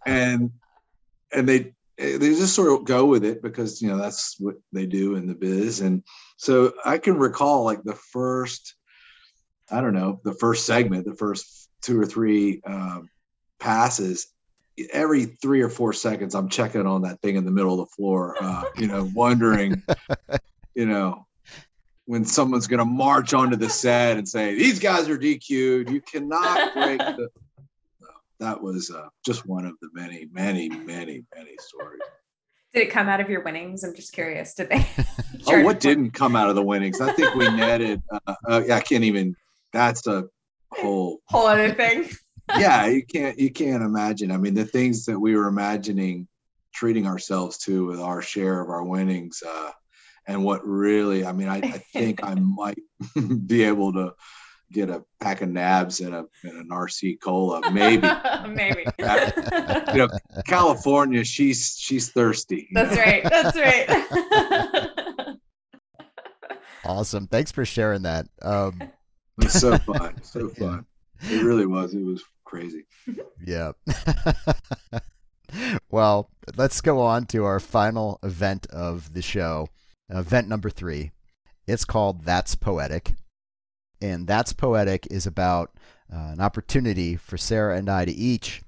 [0.06, 0.50] and
[1.32, 4.86] and they they just sort of go with it because you know that's what they
[4.86, 6.02] do in the biz and
[6.36, 8.74] so i can recall like the first
[9.70, 13.08] i don't know the first segment the first two or three um,
[13.60, 14.28] passes
[14.92, 17.94] every three or four seconds i'm checking on that thing in the middle of the
[17.94, 19.82] floor uh, you know wondering
[20.74, 21.26] you know
[22.06, 26.00] when someone's going to march onto the set and say these guys are DQ'd, you
[26.00, 27.28] cannot break the.
[28.40, 32.00] That was uh, just one of the many, many, many, many stories.
[32.74, 33.84] Did it come out of your winnings?
[33.84, 34.54] I'm just curious.
[34.54, 34.86] Did they?
[35.48, 37.00] Oh, what didn't come out of the winnings?
[37.00, 38.00] I think we netted.
[38.12, 39.34] Uh, uh, I can't even.
[39.72, 40.24] That's a
[40.70, 41.18] whole.
[41.26, 42.08] Whole other thing.
[42.48, 43.38] Yeah, you can't.
[43.38, 44.30] You can't imagine.
[44.30, 46.28] I mean, the things that we were imagining
[46.74, 49.42] treating ourselves to with our share of our winnings.
[49.46, 49.70] Uh,
[50.26, 52.78] and what really, I mean, I, I think I might
[53.46, 54.14] be able to
[54.70, 58.08] get a pack of nabs and a and an RC cola, maybe.
[58.48, 58.84] Maybe.
[58.98, 60.08] you know,
[60.46, 62.68] California, she's she's thirsty.
[62.72, 63.22] That's right.
[63.24, 65.36] That's right.
[66.84, 67.26] Awesome.
[67.28, 68.26] Thanks for sharing that.
[68.42, 68.90] Um, It
[69.44, 70.66] was so fun, so Yeah.
[70.68, 70.86] fun.
[71.30, 71.94] It really was.
[71.94, 72.84] It was crazy.
[73.44, 73.72] yeah.
[75.90, 79.68] well, let's go on to our final event of the show,
[80.08, 81.12] event number three.
[81.66, 83.14] It's called That's Poetic.
[84.00, 85.70] And That's Poetic is about
[86.12, 88.62] uh, an opportunity for Sarah and I to each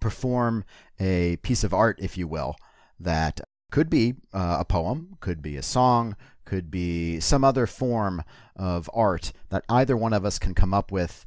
[0.00, 0.64] perform
[0.98, 2.56] a piece of art, if you will,
[2.98, 3.40] that
[3.70, 8.22] could be uh, a poem, could be a song, could be some other form
[8.56, 11.26] of art that either one of us can come up with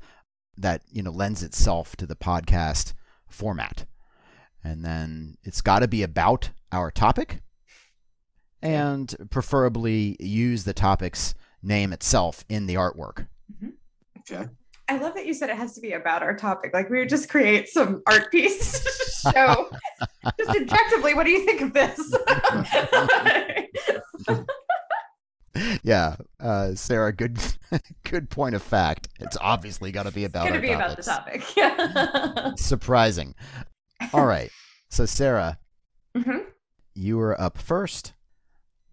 [0.58, 2.94] that you know lends itself to the podcast
[3.28, 3.86] format
[4.64, 7.42] and then it's got to be about our topic
[8.62, 11.34] and preferably use the topic's
[11.64, 13.70] name itself in the artwork mm-hmm.
[14.30, 14.48] Okay.
[14.88, 16.74] I love that you said it has to be about our topic.
[16.74, 18.80] Like we would just create some art piece
[19.24, 19.72] to show.
[20.38, 22.14] just objectively, what do you think of this?
[25.84, 27.38] yeah uh, sarah good
[28.04, 30.96] good point of fact it's obviously got to be about it's our gonna be about
[30.98, 31.44] the topic.
[31.58, 32.52] Yeah.
[32.56, 33.36] surprising
[34.14, 34.50] all right
[34.90, 35.58] so sarah
[36.16, 36.46] Mhm.
[36.94, 38.14] you are up first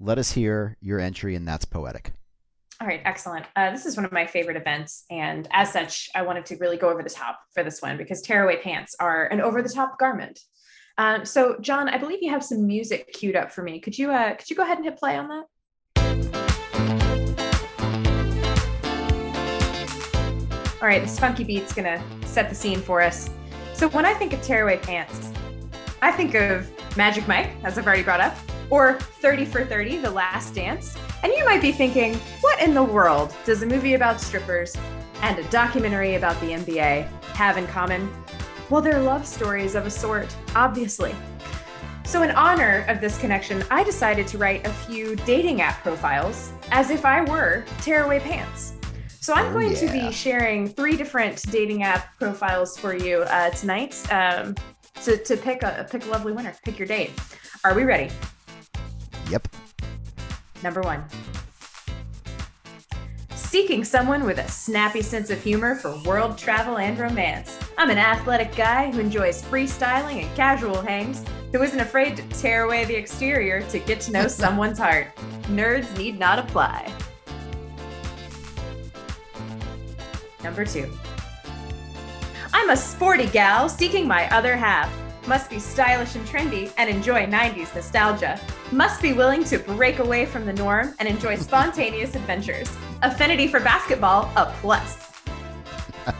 [0.00, 2.12] let us hear your entry and that's poetic
[2.80, 3.44] All right, excellent.
[3.56, 5.04] Uh, this is one of my favorite events.
[5.10, 8.22] And as such, I wanted to really go over the top for this one because
[8.22, 10.38] tearaway pants are an over the top garment.
[10.96, 13.80] Um, so, John, I believe you have some music queued up for me.
[13.80, 16.47] Could you uh, could you go ahead and hit play on that?
[20.80, 23.30] All right, this funky beat's gonna set the scene for us.
[23.74, 25.32] So, when I think of tearaway pants,
[26.00, 28.36] I think of Magic Mike, as I've already brought up,
[28.70, 30.96] or 30 for 30, The Last Dance.
[31.24, 34.76] And you might be thinking, what in the world does a movie about strippers
[35.20, 38.08] and a documentary about the NBA have in common?
[38.70, 41.12] Well, they're love stories of a sort, obviously.
[42.04, 46.52] So, in honor of this connection, I decided to write a few dating app profiles
[46.70, 48.77] as if I were Tearaway Pants.
[49.28, 53.50] So, I'm Oh, going to be sharing three different dating app profiles for you uh,
[53.50, 54.54] tonight um,
[55.02, 57.10] to, to pick a pick a lovely winner, pick your date.
[57.62, 58.10] Are we ready?
[59.28, 59.46] yep
[60.62, 61.04] Number one.
[63.34, 67.58] Seeking someone with a snappy sense of humor for world travel and romance.
[67.76, 71.22] I'm an athletic guy who enjoys freestyling and casual hangs,
[71.52, 75.14] who isn't afraid to tear away the exterior to get to know someone's heart.
[75.48, 76.90] Nerds need not apply.
[80.42, 80.90] Number two.
[82.52, 84.92] I'm a sporty gal seeking my other half,
[85.26, 88.40] must be stylish and trendy and enjoy 90s nostalgia,
[88.72, 92.74] must be willing to break away from the norm and enjoy spontaneous adventures.
[93.02, 95.12] Affinity for basketball, a plus.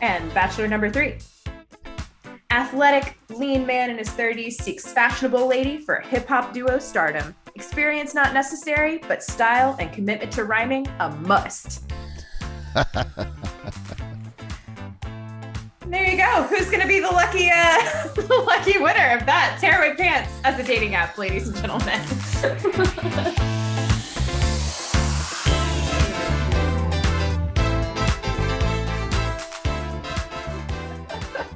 [0.00, 1.18] and bachelor number three.
[2.50, 7.34] Athletic, lean man in his 30s seeks fashionable lady for hip hop duo stardom.
[7.54, 11.84] Experience not necessary, but style and commitment to rhyming a must.
[15.86, 16.46] There you go.
[16.48, 19.58] Who's going to be the lucky, uh, the lucky winner of that?
[19.60, 22.00] Tearaway Pants as a dating app, ladies and gentlemen.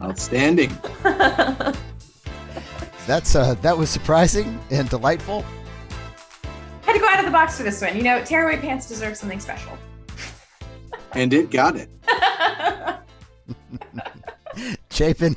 [0.02, 0.76] Outstanding.
[3.06, 5.44] That's uh, that was surprising and delightful.
[6.82, 7.96] Had to go out of the box for this one.
[7.96, 9.78] You know, Tearaway Pants deserve something special.
[11.14, 11.88] And it got it.
[14.90, 15.36] Chapin,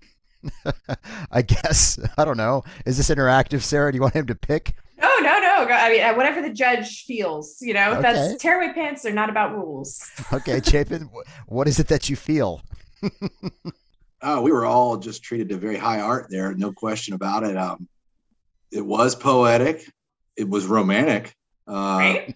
[1.31, 2.63] I guess I don't know.
[2.85, 3.91] Is this interactive, Sarah?
[3.91, 4.75] Do you want him to pick?
[4.99, 5.67] No, no, no.
[5.69, 8.01] I mean, uh, whatever the judge feels, you know, Okay.
[8.01, 10.03] that's tearaway pants are not about rules.
[10.33, 11.09] Okay, Chapin,
[11.47, 12.61] what is it that you feel?
[14.21, 17.55] Oh, we were all just treated to very high art there, no question about it.
[17.57, 17.87] Um,
[18.71, 19.91] it was poetic,
[20.35, 21.35] it was romantic.
[21.67, 22.35] Uh, Right?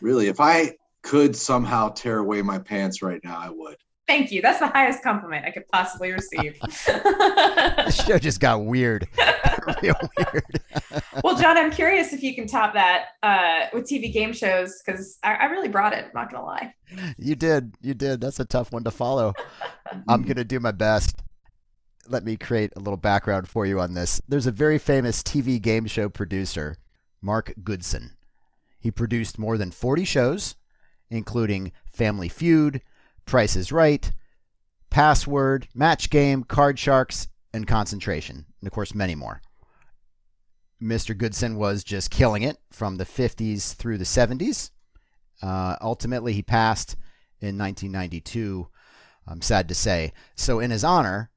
[0.00, 3.76] Really, if I could somehow tear away my pants right now, I would.
[4.06, 4.42] Thank you.
[4.42, 6.58] That's the highest compliment I could possibly receive.
[6.86, 9.08] The show just got weird,
[9.82, 10.60] real weird.
[11.24, 15.18] well, John, I'm curious if you can top that uh, with TV game shows because
[15.22, 16.04] I, I really brought it.
[16.04, 16.74] I'm not gonna lie.
[17.18, 18.20] You did, you did.
[18.20, 19.32] That's a tough one to follow.
[20.08, 21.22] I'm gonna do my best.
[22.08, 24.20] Let me create a little background for you on this.
[24.28, 26.76] There's a very famous TV game show producer,
[27.20, 28.16] Mark Goodson.
[28.78, 30.56] He produced more than 40 shows,
[31.10, 32.82] including Family Feud,
[33.26, 34.10] Price is Right,
[34.90, 39.42] Password, Match Game, Card Sharks, and Concentration, and of course, many more.
[40.82, 41.16] Mr.
[41.16, 44.70] Goodson was just killing it from the 50s through the 70s.
[45.42, 46.96] Uh, ultimately, he passed
[47.40, 48.68] in 1992.
[49.26, 50.12] I'm sad to say.
[50.34, 51.30] So, in his honor,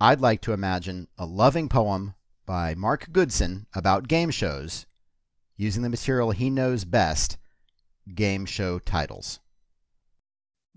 [0.00, 2.14] I'd like to imagine a loving poem
[2.46, 4.86] by Mark Goodson about game shows
[5.56, 7.36] using the material he knows best
[8.14, 9.40] game show titles.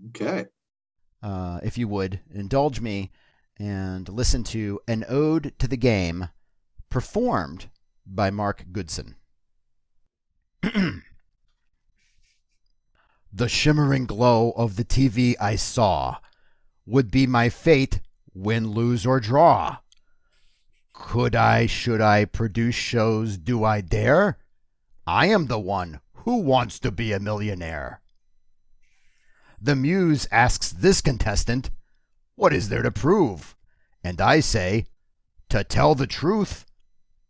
[0.08, 0.46] Okay.
[1.22, 3.10] Uh, if you would, indulge me
[3.58, 6.28] and listen to An Ode to the Game
[6.90, 7.68] performed
[8.06, 9.14] by Mark Goodson.
[13.32, 16.18] the shimmering glow of the TV I saw
[16.84, 18.00] would be my fate,
[18.34, 19.78] win, lose, or draw.
[20.92, 24.38] Could I, should I produce shows, do I dare?
[25.06, 28.00] I am the one who wants to be a millionaire.
[29.60, 31.70] The muse asks this contestant,
[32.34, 33.56] What is there to prove?
[34.04, 34.86] And I say,
[35.50, 36.66] To tell the truth,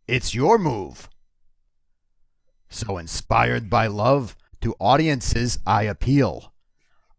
[0.07, 1.09] it's your move.
[2.69, 6.53] So inspired by love, to audiences I appeal.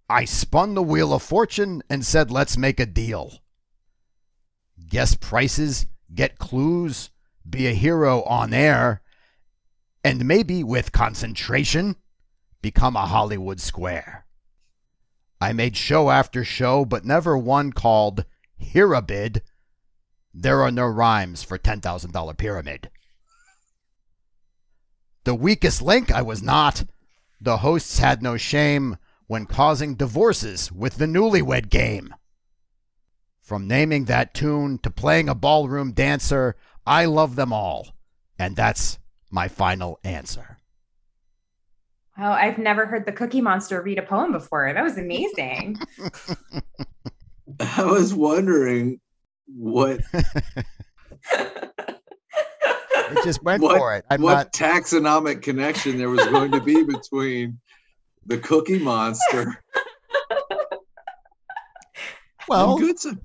[0.08, 3.40] I spun the wheel of fortune and said, Let's make a deal.
[4.88, 7.10] Guess prices, get clues,
[7.48, 9.02] be a hero on air,
[10.04, 11.96] and maybe with concentration,
[12.60, 14.26] become a Hollywood square.
[15.40, 18.26] I made show after show, but never one called
[18.56, 19.42] Here a Bid.
[20.34, 22.90] There are no rhymes for $10,000 pyramid.
[25.24, 26.84] The weakest link I was not.
[27.40, 32.14] The hosts had no shame when causing divorces with the newlywed game.
[33.40, 37.94] From naming that tune to playing a ballroom dancer, I love them all.
[38.38, 38.98] And that's
[39.34, 40.58] my final answer.
[42.16, 44.72] Wow, I've never heard the Cookie Monster read a poem before.
[44.72, 45.76] That was amazing.
[47.60, 49.00] I was wondering
[49.48, 49.98] what
[51.32, 54.04] It just went What- for it.
[54.08, 54.52] I'm what not.
[54.52, 57.58] taxonomic connection there was going to be between
[58.26, 59.60] the Cookie Monster
[62.48, 63.20] Well, and Goodson.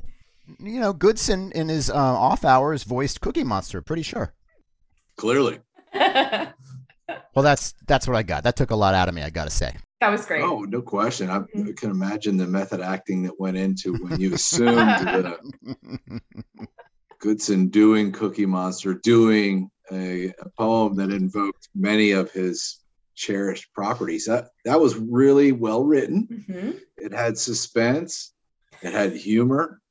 [0.59, 3.81] you know, Goodson in his uh, off hours voiced Cookie Monster.
[3.81, 4.33] Pretty sure.
[5.17, 5.59] Clearly.
[5.93, 6.55] That
[7.35, 8.43] Well, that's that's what I got.
[8.43, 9.23] That took a lot out of me.
[9.23, 9.75] I got to say.
[10.01, 10.43] That was great.
[10.43, 11.29] Oh, no question.
[11.29, 11.75] I Mhm.
[11.75, 15.39] can imagine the method acting that went into when you assumed that
[17.19, 22.79] Goodson doing Cookie Monster, doing a, a poem that invoked many of his
[23.15, 24.25] cherished properties.
[24.25, 26.27] That that was really well written.
[26.47, 26.79] Mhm.
[26.97, 28.33] It had suspense.
[28.81, 29.81] It had humor.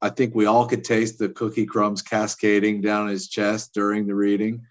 [0.00, 4.14] I think we all could taste the cookie crumbs cascading down his chest during the
[4.16, 4.62] reading.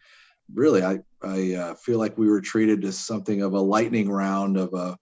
[0.53, 4.57] Really, I I uh, feel like we were treated to something of a lightning round
[4.57, 4.97] of a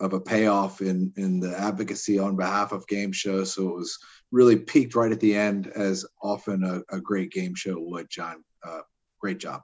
[0.00, 3.54] of a payoff in in the advocacy on behalf of game shows.
[3.54, 3.98] So it was
[4.30, 8.08] really peaked right at the end, as often a, a great game show would.
[8.10, 8.80] John, uh,
[9.20, 9.62] great job.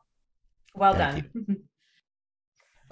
[0.75, 1.57] Well Thank done.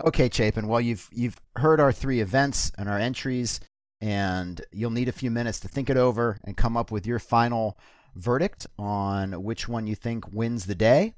[0.05, 0.67] Okay, Chapin.
[0.67, 3.61] Well, you've you've heard our three events and our entries,
[4.01, 7.21] and you'll need a few minutes to think it over and come up with your
[7.21, 7.79] final
[8.17, 11.15] verdict on which one you think wins the day.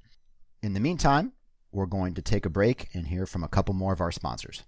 [0.66, 1.30] In the meantime,
[1.70, 4.64] we're going to take a break and hear from a couple more of our sponsors.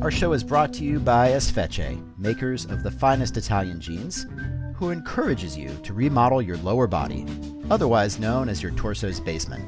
[0.00, 4.24] Our show is brought to you by Esfece, makers of the finest Italian jeans,
[4.76, 7.26] who encourages you to remodel your lower body,
[7.68, 9.64] otherwise known as your torso's basement.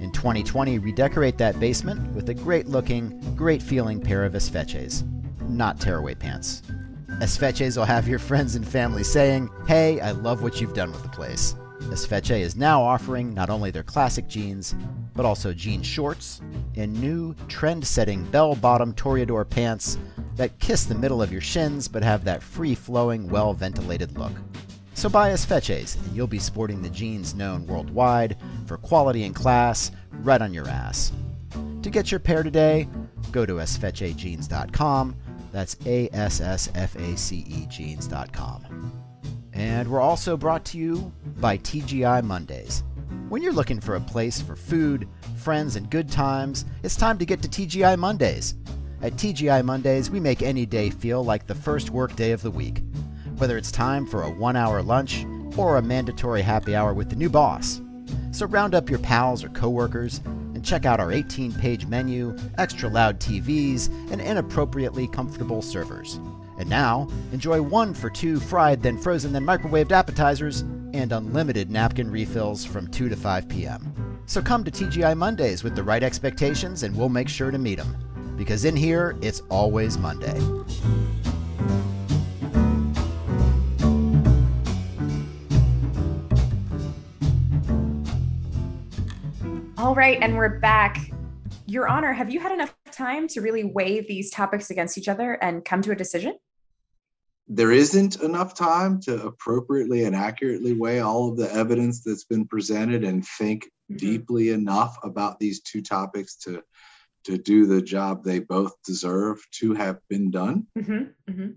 [0.00, 5.02] In 2020, redecorate that basement with a great looking, great feeling pair of Esfeces,
[5.48, 6.62] not tearaway pants.
[7.20, 11.02] Esfeces will have your friends and family saying, Hey, I love what you've done with
[11.02, 11.56] the place.
[11.80, 14.76] Esfece is now offering not only their classic jeans,
[15.14, 16.40] but also jean shorts
[16.76, 19.98] and new trend setting bell bottom Toreador pants
[20.36, 24.32] that kiss the middle of your shins but have that free flowing, well ventilated look.
[24.94, 29.90] So buy Esfeces and you'll be sporting the jeans known worldwide for quality and class
[30.22, 31.12] right on your ass.
[31.82, 32.88] To get your pair today,
[33.32, 35.16] go to esfecejeans.com.
[35.52, 38.92] That's A S S F A C E jeans.com.
[39.52, 42.84] And we're also brought to you by TGI Mondays.
[43.28, 47.26] When you're looking for a place for food, friends, and good times, it's time to
[47.26, 48.54] get to TGI Mondays.
[49.02, 52.50] At TGI Mondays, we make any day feel like the first work day of the
[52.50, 52.82] week.
[53.36, 55.24] Whether it's time for a one hour lunch
[55.56, 57.80] or a mandatory happy hour with the new boss.
[58.30, 60.20] So round up your pals or coworkers
[60.68, 66.20] check out our 18 page menu, extra loud TVs, and inappropriately comfortable servers.
[66.58, 70.60] And now, enjoy one for two fried, then frozen, then microwaved appetizers
[70.92, 74.22] and unlimited napkin refills from 2 to 5 p.m.
[74.26, 77.76] So come to TGI Mondays with the right expectations and we'll make sure to meet
[77.76, 78.34] them.
[78.36, 80.38] Because in here, it's always Monday.
[89.98, 91.10] Right, and we're back.
[91.66, 95.32] Your Honor, have you had enough time to really weigh these topics against each other
[95.32, 96.38] and come to a decision?
[97.48, 102.46] There isn't enough time to appropriately and accurately weigh all of the evidence that's been
[102.46, 103.98] presented and think Mhm.
[103.98, 106.62] deeply enough about these two topics to
[107.24, 110.66] to do the job they both deserve to have been done.
[110.78, 111.56] Mhm, mhm.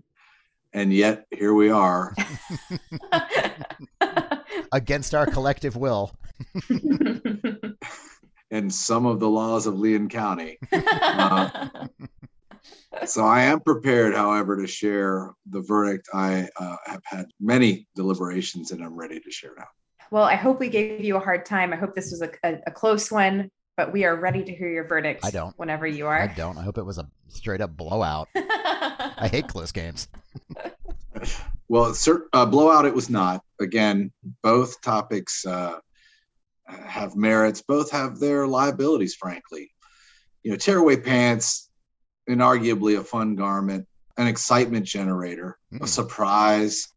[0.72, 2.12] And yet here we are.
[4.72, 6.12] Against our collective will.
[8.52, 10.58] and some of the laws of Leon County.
[13.06, 16.08] So I am prepared, however, to share the verdict.
[16.14, 19.66] I uh, have had many deliberations and I'm ready to share now.
[20.10, 21.72] well, I hope we gave you a hard time.
[21.72, 24.68] I hope this was a, a, a close one, but we are ready to hear
[24.68, 25.24] your verdict.
[25.24, 25.58] I don't.
[25.58, 26.20] Whenever you are.
[26.20, 26.58] I don't.
[26.58, 28.28] I hope it was a straight up blowout.
[28.36, 30.06] I hate close games.
[31.68, 33.42] Well, cert, uh, blowout it was not.
[33.58, 35.78] Again, both topics uh,
[36.66, 37.62] have merits.
[37.62, 39.70] Both have their liabilities, frankly.
[40.42, 41.70] You know, tearaway pants,
[42.28, 43.86] inarguably a fun garment,
[44.16, 45.88] an excitement generator, a Mm.
[45.88, 46.88] surprise,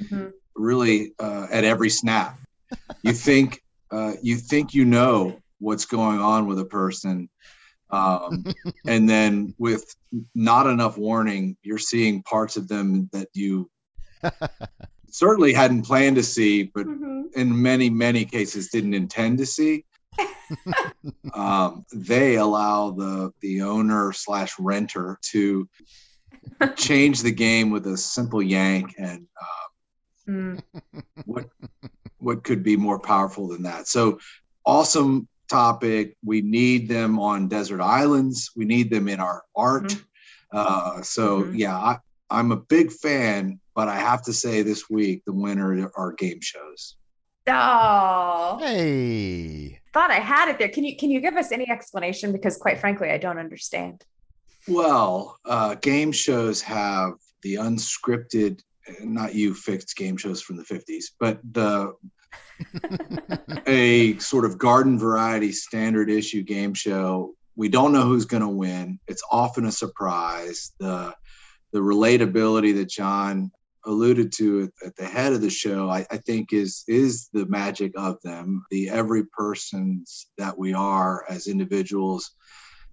[0.00, 0.32] Mhm.
[0.54, 2.38] really uh, at every snap.
[3.02, 7.28] You think uh, you think you know what's going on with a person,
[7.90, 8.44] um,
[8.86, 9.84] and then with
[10.34, 13.70] not enough warning, you're seeing parts of them that you
[15.14, 17.32] certainly hadn't planned to see, but Mhm.
[17.36, 19.84] in many many cases didn't intend to see.
[21.34, 25.68] um, they allow the the owner slash renter to
[26.76, 29.26] change the game with a simple yank and
[30.28, 30.62] Mm.
[31.26, 31.46] what
[32.18, 34.18] what could be more powerful than that so
[34.64, 40.04] awesome topic we need them on desert islands we need them in our art Mhm.
[40.52, 41.58] uh, so Mhm.
[41.58, 41.98] yeah I,
[42.30, 46.40] i'm a big fan but i have to say this week the winner are game
[46.40, 46.96] shows
[47.46, 49.78] Oh, Hey.
[49.92, 50.70] thought I had it there.
[50.70, 52.32] Can you can you give us any explanation?
[52.32, 54.02] Because quite frankly, I don't understand.
[54.66, 58.60] well uh, game shows have the unscripted
[59.02, 61.92] not you fixed game shows from the 50s but the
[63.66, 67.34] a sort of garden variety standard issue game show.
[67.56, 68.98] We don't know who's going to win.
[69.06, 70.72] It's often a surprise.
[70.80, 71.14] The
[71.72, 73.50] the relatability that John
[73.86, 77.46] alluded to at, at the head of the show, I, I think is is the
[77.46, 78.64] magic of them.
[78.70, 82.30] The every persons that we are as individuals,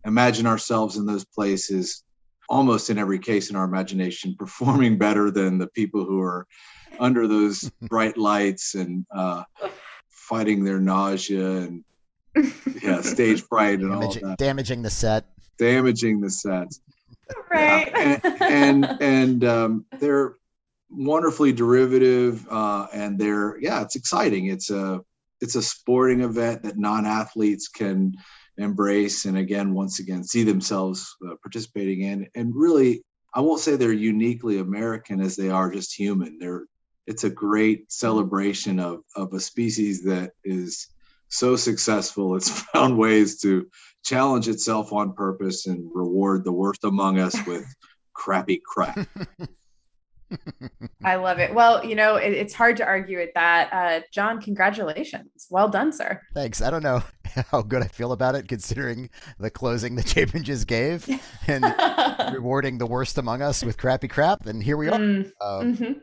[0.06, 2.04] imagine ourselves in those places,
[2.50, 6.46] almost in every case in our imagination, performing better than the people who are
[7.00, 9.44] under those bright lights and uh,
[10.10, 11.84] fighting their nausea and
[12.82, 15.26] yeah, stage fright and all Damaging, that, damaging the set.
[15.58, 16.80] damaging the sets.
[17.52, 17.92] right.
[17.94, 20.36] Yeah, and and, and um, they're
[20.92, 24.48] wonderfully derivative, uh, and they're yeah, it's exciting.
[24.48, 25.02] It's a
[25.40, 28.14] it's a sporting event that non-athletes can
[28.58, 32.28] embrace, and again, once again, see themselves uh, participating in.
[32.36, 33.04] And really,
[33.34, 36.38] I won't say they're uniquely American as they are just human.
[36.38, 36.66] They're
[37.08, 40.88] it's a great celebration of of a species that is
[41.30, 43.68] so successful it's found ways to
[44.04, 47.66] challenge itself on purpose and reward the worst among us with
[48.14, 49.00] crappy crap
[51.04, 51.54] I love it.
[51.54, 53.72] Well, you know, it, it's hard to argue with that.
[53.74, 55.48] Uh, John, congratulations.
[55.50, 56.22] Well done, sir.
[56.34, 56.62] Thanks.
[56.62, 57.04] I don't know
[57.52, 59.10] how good I feel about it considering
[59.40, 61.08] the closing the Chapin just gave
[61.48, 61.64] and
[62.34, 64.46] rewarding the worst among us with crappy crap.
[64.46, 64.98] And here we are.
[65.00, 65.96] Mm, Um, mhm.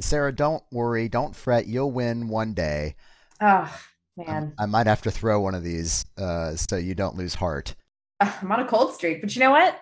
[0.00, 1.08] Sarah, don't worry.
[1.08, 1.66] Don't fret.
[1.66, 2.94] You'll win one day.
[3.40, 3.70] Oh, I-
[4.16, 4.52] man.
[4.58, 7.74] I might have to throw one of these uh, so you don't lose heart.
[8.20, 9.80] I'm on a cold streak, but you know what?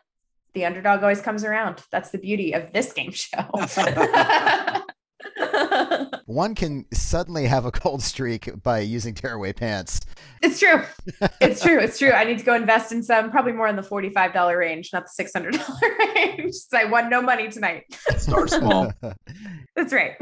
[0.55, 1.83] The underdog always comes around.
[1.91, 3.45] That's the beauty of this game show.
[6.27, 10.01] One can suddenly have a cold streak by using tearaway pants.
[10.43, 10.83] it's true.
[11.41, 11.79] It's true.
[11.79, 12.13] It's true.
[12.13, 15.25] I need to go invest in some, probably more in the $45 range, not the
[15.25, 15.53] $600
[16.15, 16.41] range.
[16.51, 17.85] 'cause I won no money tonight.
[18.17, 18.93] start small
[19.77, 20.13] That's right.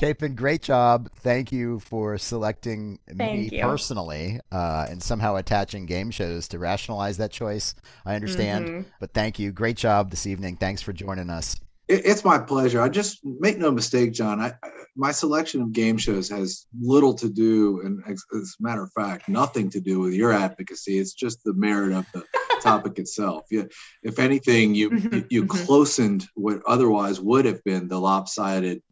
[0.00, 1.10] Chapin, great job.
[1.16, 3.62] Thank you for selecting me you.
[3.62, 7.74] personally uh, and somehow attaching game shows to rationalize that choice.
[8.06, 8.84] I understand, Mhm.
[9.00, 9.50] but thank you.
[9.52, 10.56] Great job this evening.
[10.56, 11.56] Thanks for joining us.
[11.90, 12.80] It, it's my pleasure.
[12.80, 14.40] I just make no mistake, John.
[14.40, 18.62] I, I my selection of game shows has little to do, and as, as a
[18.62, 20.98] matter of fact, nothing to do with your advocacy.
[20.98, 22.24] It's just the merit of the
[22.62, 23.46] topic itself.
[23.50, 23.68] You,
[24.02, 25.48] if anything, you you, you Mhm.
[25.66, 28.82] closened what otherwise would have been the lopsided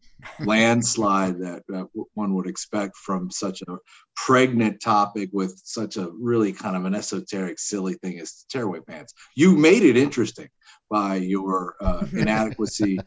[0.40, 1.84] landslide that uh,
[2.14, 3.76] one would expect from such a
[4.16, 9.14] pregnant topic with such a really kind of an esoteric, silly thing as tearaway pants.
[9.36, 10.48] You made it interesting
[10.90, 12.98] by your uh, inadequacy,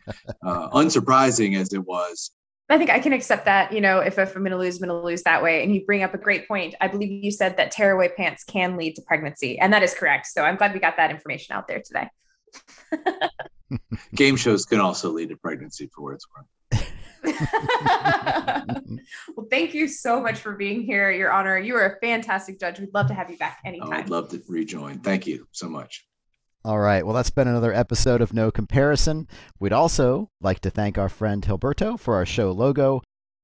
[0.44, 2.32] uh, unsurprising as it was.
[2.70, 3.74] I think I can accept that.
[3.74, 5.64] You know, if, if I'm going to lose, I'm going to lose that way.
[5.64, 6.74] And you bring up a great point.
[6.80, 10.28] I believe you said that tearaway pants can lead to pregnancy, and that is correct.
[10.28, 12.08] So I'm glad we got that information out there today.
[14.16, 16.46] Game shows can also lead to pregnancy for what it's worth.
[19.36, 21.12] well, thank you so much for being here.
[21.12, 21.58] Your honor.
[21.58, 22.80] You are a fantastic judge.
[22.80, 23.94] We'd love to have you back anytime.
[23.94, 25.00] I'd love to rejoin.
[25.00, 26.06] Thank you so much.
[26.64, 27.04] All right.
[27.04, 29.28] Well, that's been another episode of No Comparison.
[29.60, 33.02] We'd also like to thank our friend Hilberto for our show logo.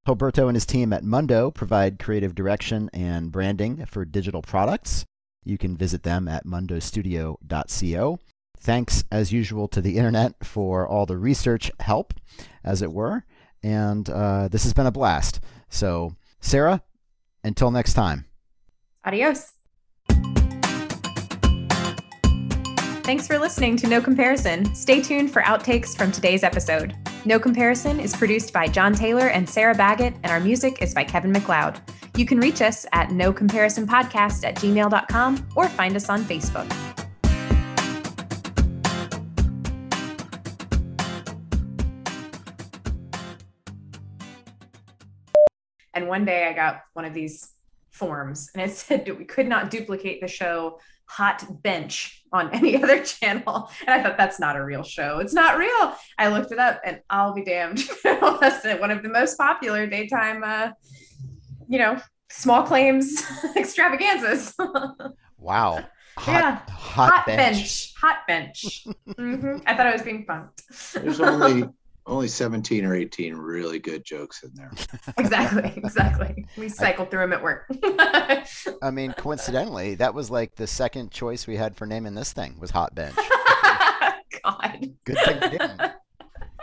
[0.07, 5.03] Hilberto and his team at Mundo provide creative direction and branding for digital products.
[5.43, 8.19] You can visit them at mundostudio.co.
[8.59, 12.13] Thanks, as usual, to the internet for all the research help,
[12.63, 13.23] as it were.
[13.63, 15.39] And uh, this has been a blast.
[15.69, 16.83] So, Sarah,
[17.43, 18.25] until next time.
[19.03, 19.56] Adios.
[23.07, 24.75] Thanks for listening to No Comparison.
[24.75, 26.93] Stay tuned for outtakes from today's episode.
[27.23, 31.05] No Comparison is produced by John Taylor and Sarah Baggett, and our music is by
[31.05, 31.79] Kevin MacLeod.
[32.17, 36.69] You can reach us at no comparison podcast at gmail.com or find us on Facebook.
[45.93, 47.53] And one day I got one of these
[47.91, 52.81] forms and it said that we could not duplicate the show Hot Bench on any
[52.81, 53.69] other channel.
[53.85, 55.19] And I thought that's not a real show.
[55.19, 55.95] It's not real.
[56.17, 57.79] I looked it up and I'll be damned.
[58.03, 60.69] that's one of the most popular daytime, uh,
[61.67, 63.23] you know, small claims
[63.55, 64.53] extravaganzas.
[65.37, 65.83] Wow.
[66.17, 66.59] Hot, Yeah.
[66.69, 67.37] hot, Hot bench.
[67.37, 67.93] bench.
[68.01, 68.85] Hot bench.
[69.07, 69.61] Mhm.
[69.65, 70.93] I thought I was being punked.
[70.93, 71.69] There's only
[72.07, 74.71] only 17 or 18 really good jokes in there.
[75.17, 75.73] exactly.
[75.75, 76.45] Exactly.
[76.57, 77.65] We cycled through them at work.
[78.81, 82.57] I mean, coincidentally, that was like the second choice we had for naming this thing
[82.59, 83.15] was hot bench.
[84.43, 84.93] God.
[85.03, 85.81] Good thing we didn't.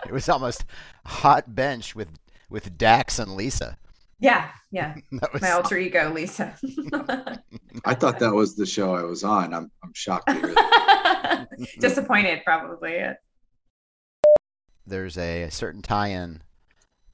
[0.07, 0.65] It was almost
[1.05, 2.09] hot bench with
[2.49, 3.77] with Dax and Lisa.
[4.21, 4.49] Yeah.
[4.71, 4.95] Yeah.
[5.13, 6.55] That was My alter ego, Lisa.
[7.85, 9.53] I thought that was the show I was on.
[9.53, 11.49] I'm, I'm shocked to.
[11.81, 13.01] Disappointed, probably.
[14.87, 16.43] There's a certain tie-in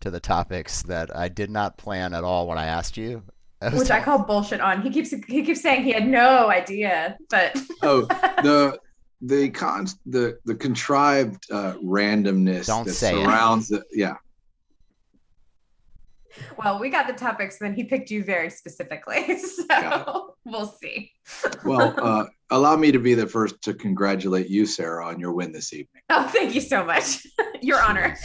[0.01, 3.23] to the topics that I did not plan at all when I asked you.
[3.61, 4.83] I was Which I call bullshit on.
[4.83, 8.03] He keeps he keeps saying he had no idea, but Oh,
[8.43, 8.79] the
[9.23, 13.27] the con the the contrived uh, randomness Don't that say it.
[13.27, 14.15] the yeah.
[16.63, 19.39] Well, we got the topics, then he picked you very specifically.
[19.71, 21.13] So we'll see.
[21.65, 25.53] Well, uh, allow me to be the first to congratulate you, Sarah, on your win
[25.53, 26.03] this evening.
[26.11, 27.27] Oh, thank you so much.
[27.63, 28.17] Your honor.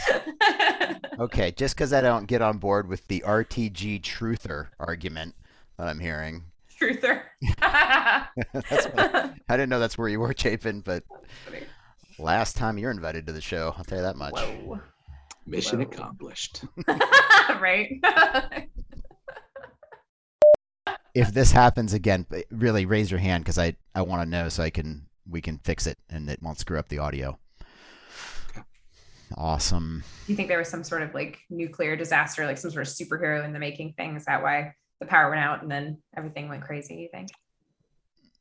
[1.18, 5.34] okay, just because I don't get on board with the RTG truther argument
[5.76, 6.44] that I'm hearing.
[6.80, 7.22] Truther.
[7.60, 11.04] That's what- I didn't know that's where you were, Chapin, but
[12.18, 14.32] Last time you're invited to the show, I'll tell you that much.
[14.32, 14.80] Whoa.
[15.46, 15.86] Mission Whoa.
[15.86, 16.64] accomplished.
[17.60, 18.00] right.
[21.14, 24.62] If this happens again, really raise your hand because I, I want to know so
[24.62, 27.38] I can we can fix it and it won't screw up the audio.
[29.34, 30.04] Awesome.
[30.26, 32.92] Do you think there was some sort of like nuclear disaster, like some sort of
[32.92, 34.14] superhero in the making thing?
[34.14, 36.96] Is that why the power went out and then everything went crazy?
[36.96, 37.30] You think?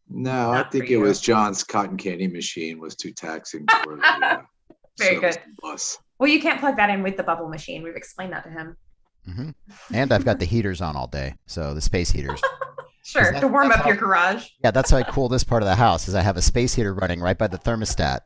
[0.10, 0.99] No, I think it you.
[0.99, 4.41] was John's cotton candy machine was too taxing for the uh,
[4.99, 5.38] Very good.
[5.61, 5.98] bus.
[6.19, 7.83] Well, you can't plug that in with the bubble machine.
[7.83, 8.77] We've explained that to him.
[9.25, 9.49] hmm
[9.93, 12.41] And I've got the heaters on all day, so the space heaters.
[13.07, 14.47] Sure, that- to warm up your garage.
[14.63, 16.07] Yeah, that's how I cool this part of the house.
[16.07, 18.21] Is I have a space heater running right by the thermostat,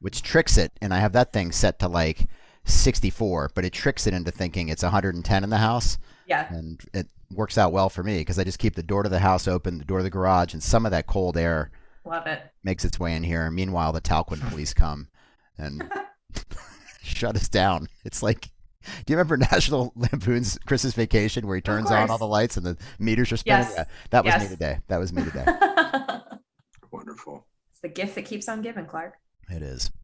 [0.00, 2.26] which tricks it, and I have that thing set to like
[2.64, 6.48] 64, but it tricks it into thinking it's 110 in the house, Yeah.
[6.50, 9.18] and it works out well for me because I just keep the door to the
[9.18, 11.70] house open, the door to the garage, and some of that cold air
[12.06, 12.40] Love it.
[12.62, 13.50] makes its way in here.
[13.50, 15.08] Meanwhile, the Talquin police come
[15.58, 15.82] and
[17.04, 17.88] shut us down.
[18.04, 18.48] It's like,
[19.06, 22.66] do you remember National Lampoon's Christmas Vacation where he turns on all the lights and
[22.66, 23.60] the meters are spinning?
[23.68, 23.74] Yes.
[23.76, 24.78] Yeah, that was me today.
[24.88, 25.44] That was me today.
[26.90, 27.46] Wonderful.
[27.70, 29.14] It's the gift that keeps on giving, Clark.
[29.50, 29.90] it is.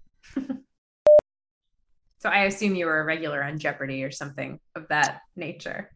[2.22, 5.90] So I assume you were a regular on Jeopardy or something of that nature.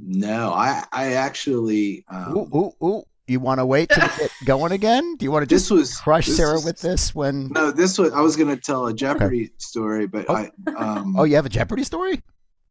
[0.00, 3.02] No, I I actually um, Ooh, ooh, ooh.
[3.30, 5.14] You want to wait to get going again?
[5.14, 7.46] Do you want to this just was crush this Sarah was- with this when?
[7.50, 10.34] No, this was I was gonna tell a Jeopardy story, but Oh.
[10.34, 12.20] I um Oh, you have a Jeopardy story?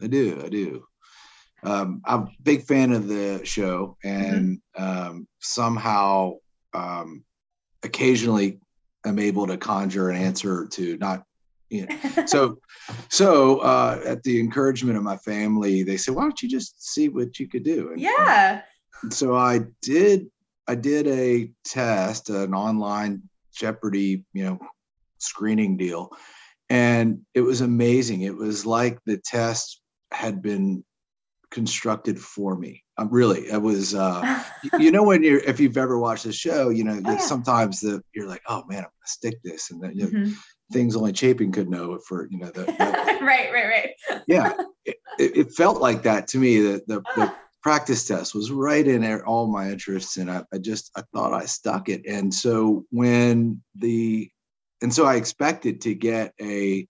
[0.02, 0.84] I do, I do.
[1.64, 6.34] Um, I'm a big fan of the show, and um, somehow,
[6.74, 7.24] um,
[7.84, 8.60] occasionally,
[9.06, 11.24] I'm able to conjure an answer to not,
[11.70, 12.26] you know.
[12.28, 12.60] So,
[13.10, 17.08] so uh, at the encouragement of my family, they said, "Why don't you just see
[17.10, 18.62] what you could do?" And, yeah.
[19.04, 20.28] and so I did.
[20.70, 23.24] I did a test, an online
[23.56, 24.60] Jeopardy, you know,
[25.18, 26.12] screening deal,
[26.70, 28.22] and it was amazing.
[28.22, 29.82] It was like the test
[30.12, 30.84] had been
[31.50, 32.84] constructed for me.
[33.00, 33.96] Um, really, it was.
[33.96, 34.44] Uh,
[34.78, 37.18] you know, when you're, if you've ever watched the show, you know, Oh, yeah.
[37.18, 40.36] sometimes the you're like, oh man, I'm gonna stick this, and then you know, Mhm.
[40.72, 43.90] things only Chapin could know for you know the, the right, right, right.
[44.28, 44.54] yeah.
[44.86, 46.62] It, it felt like that to me.
[46.62, 50.44] That the, the Ah, practice test was right in there, all my interests, and I,
[50.54, 52.06] I just I thought I stuck it.
[52.08, 54.30] And so when the
[54.82, 56.88] and so I expected to get a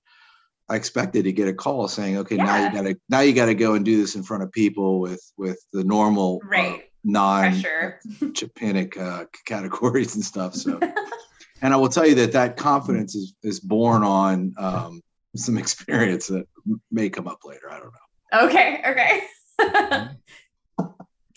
[0.69, 3.73] I expected to get a call saying, okay, now you gotta now you gotta go
[3.73, 6.83] and do this in front of people with with the normal uh, Right.
[7.03, 7.99] non Pressure.
[8.33, 10.53] Chapinic uh, categories and stuff.
[10.53, 10.79] So
[11.61, 15.01] and I will tell you that that confidence is is born on um,
[15.35, 16.45] some experience that
[16.91, 17.71] may come up later.
[17.71, 18.47] I don't know.
[18.47, 19.23] Okay, okay.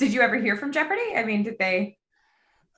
[0.02, 1.14] did you ever hear from Jeopardy?
[1.16, 1.96] I mean, did they?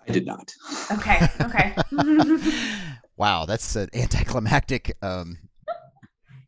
[0.07, 0.53] I did not.
[0.93, 1.75] Okay, okay.
[3.17, 5.39] wow, that's an anticlimactic um,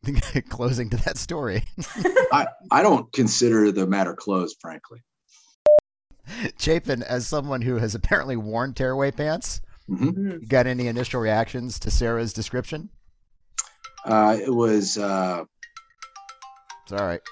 [0.50, 1.62] closing to that story.
[2.30, 5.02] I, I don't consider the matter closed, frankly.
[6.58, 10.12] Chapin, as someone who has apparently worn tearaway pants, Mhm.
[10.14, 10.40] Mm.
[10.42, 12.90] you got any initial reactions to Sarah's description?
[14.04, 15.42] Uh, it was uh,
[16.82, 17.22] It's all right.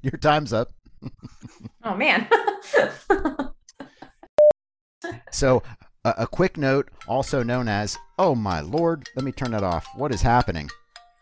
[0.00, 0.70] Your time's up.
[1.84, 2.28] Oh man.
[5.32, 5.62] So,
[6.04, 9.84] a, a quick note, also known as, oh my lord, let me turn that off.
[9.96, 10.70] What is happening?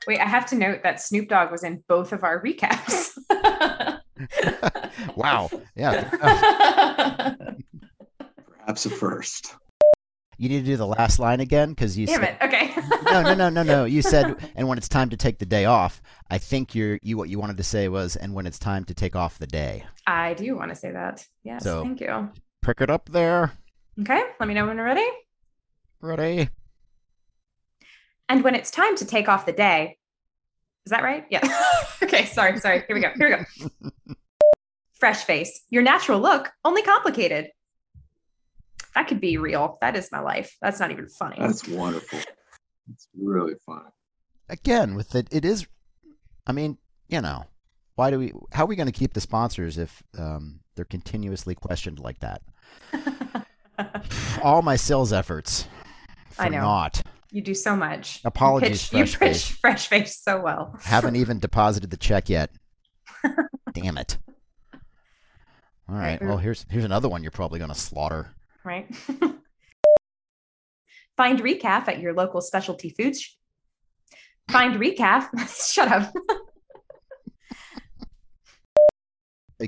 [0.06, 3.16] Wait, I have to note that Snoop Dogg was in both of our recaps.
[5.16, 5.50] Wow.
[5.74, 6.08] Yeah.
[8.58, 9.54] perhaps a first.
[10.40, 12.44] You need to do the last line again because you Damn said, it.
[12.46, 12.72] Okay.
[13.12, 13.84] no, no, no, no, no.
[13.84, 16.00] You said, and when it's time to take the day off.
[16.30, 18.94] I think you're you what you wanted to say was, and when it's time to
[18.94, 19.84] take off the day.
[20.06, 21.26] I do want to say that.
[21.44, 21.62] Yes.
[21.62, 22.30] So- Thank you.
[22.62, 23.52] Prick it up there.
[24.00, 24.22] Okay.
[24.40, 25.06] Let me know when you're ready.
[26.00, 26.48] Ready?
[28.30, 29.98] And when it's time to take off the day,
[30.86, 31.26] is that right?
[31.28, 31.46] Yeah.
[32.02, 32.24] okay.
[32.24, 32.58] Sorry.
[32.60, 32.82] Sorry.
[32.86, 33.10] Here we go.
[33.14, 34.24] Here we go.
[34.94, 35.66] Fresh face.
[35.68, 37.50] Your natural look, only complicated.
[38.94, 39.78] That could be real.
[39.80, 40.56] That is my life.
[40.60, 41.36] That's not even funny.
[41.38, 42.18] That's wonderful.
[42.92, 43.82] It's really fun.
[44.48, 45.66] Again, with it, it is.
[46.46, 47.44] I mean, you know,
[47.94, 48.32] why do we?
[48.52, 52.42] How are we going to keep the sponsors if um, they're continuously questioned like that?
[54.42, 55.66] All my sales efforts
[56.30, 56.60] for I know.
[56.60, 57.02] naught.
[57.30, 58.20] you do so much.
[58.24, 59.48] Apologies, you pitch, Fresh you Face.
[59.48, 60.76] pitch fresh face so well.
[60.82, 62.50] Haven't even deposited the check yet.
[63.72, 64.18] Damn it.
[65.88, 66.20] All right.
[66.22, 68.32] Well, here's here's another one you're probably going to slaughter.
[68.64, 68.86] Right?
[71.16, 73.20] Find recaf at your local specialty foods.
[73.20, 73.32] sh-
[74.50, 75.28] Find recaf.
[75.74, 76.12] Shut up.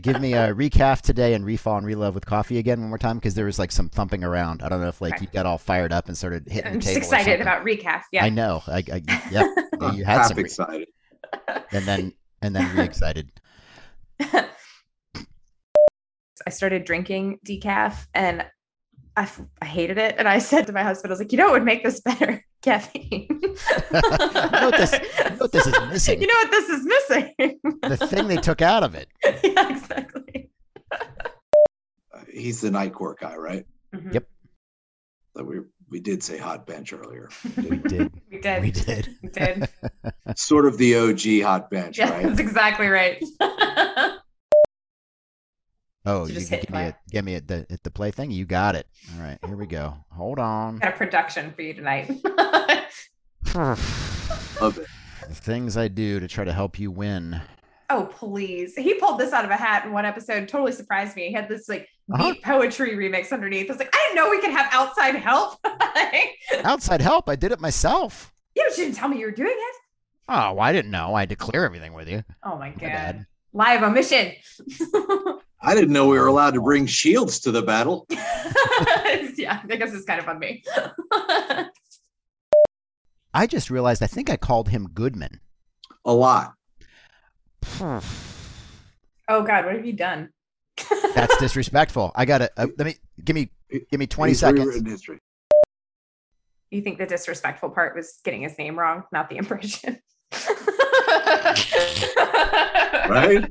[0.00, 3.18] give me a recap today and refall and relove with coffee again one more time
[3.18, 4.62] because there was like some thumping around.
[4.62, 5.26] I don't know if like Okay.
[5.26, 7.04] you got all fired up and started hitting I'm the just table.
[7.04, 8.00] or excited about recap.
[8.10, 8.24] Yeah.
[8.24, 8.62] I know.
[8.66, 9.44] I, I yeah.
[9.80, 10.88] yeah, you had some, re- excited.
[11.72, 13.30] and then and then re excited.
[14.20, 14.48] I
[16.50, 18.46] started drinking decaf and
[19.16, 20.14] I, f- I hated it.
[20.18, 22.00] And I said to my husband, I was like, you know what would make this
[22.00, 22.44] better?
[22.62, 23.26] Caffeine.
[23.30, 26.20] you know what this- you know what this is missing?
[26.20, 27.60] You know what this is missing?
[27.82, 29.08] The thing they took out of it.
[29.44, 30.48] yeah, exactly.
[32.32, 33.66] He's the night court guy, right?
[33.94, 34.14] Mhm.
[34.14, 34.26] Yep.
[35.34, 35.56] That we
[35.90, 37.28] we did say hot bench earlier.
[37.56, 38.10] We did.
[38.30, 38.62] We did.
[38.62, 39.08] We did.
[39.22, 39.68] We did.
[40.36, 42.26] sort of the OG hot bench, Yeah, right?
[42.26, 43.22] that's exactly right.
[46.04, 48.10] Oh, you just can hit give me a give me a, the at the play
[48.10, 48.30] thing.
[48.30, 48.86] You got it.
[49.16, 49.94] All right, here we go.
[50.10, 50.78] Hold on.
[50.78, 52.10] Got a production for you tonight.
[53.54, 54.86] Love it.
[55.28, 57.40] The things I do to try to help you win.
[57.90, 58.74] oh, please.
[58.74, 60.48] He pulled this out of a hat in one episode.
[60.48, 61.28] Totally surprised me.
[61.28, 62.32] He had this like Uh-huh.
[62.32, 63.68] beat poetry remix underneath.
[63.70, 65.58] I was like, I didn't know we could have outside help.
[66.64, 67.28] Outside help.
[67.28, 68.32] I did it myself.
[68.56, 69.76] you didn't tell me you were doing it.
[70.28, 71.14] Oh, well, I didn't know.
[71.14, 72.22] I had to clear everything with you.
[72.42, 72.80] Oh my god.
[72.80, 73.26] bad.
[73.52, 74.32] Live omission.
[75.64, 78.06] I didn't know we were allowed to bring shields to the battle.
[78.10, 80.64] yeah, I guess it's kind of on me.
[83.34, 85.40] I just realized I think I called him Goodman.
[86.04, 86.54] A lot.
[87.80, 88.02] oh
[89.28, 90.30] god, what have you done?
[91.14, 92.10] That's disrespectful.
[92.16, 93.50] I got to uh, let me give me
[93.90, 94.74] give me 20 He's seconds.
[94.84, 95.20] history.
[96.70, 100.00] you think the disrespectful part was getting his name wrong, not the impression.
[103.08, 103.50] Right?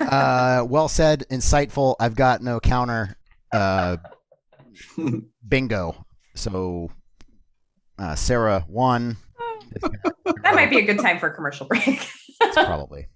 [0.00, 1.96] Uh, well said, insightful.
[2.00, 3.16] I've got no counter.
[3.52, 3.98] Uh,
[5.48, 6.04] bingo.
[6.34, 6.90] So
[7.98, 9.16] uh, Sarah won.
[9.82, 12.08] that might be a good time for a commercial break.
[12.54, 13.06] Probably.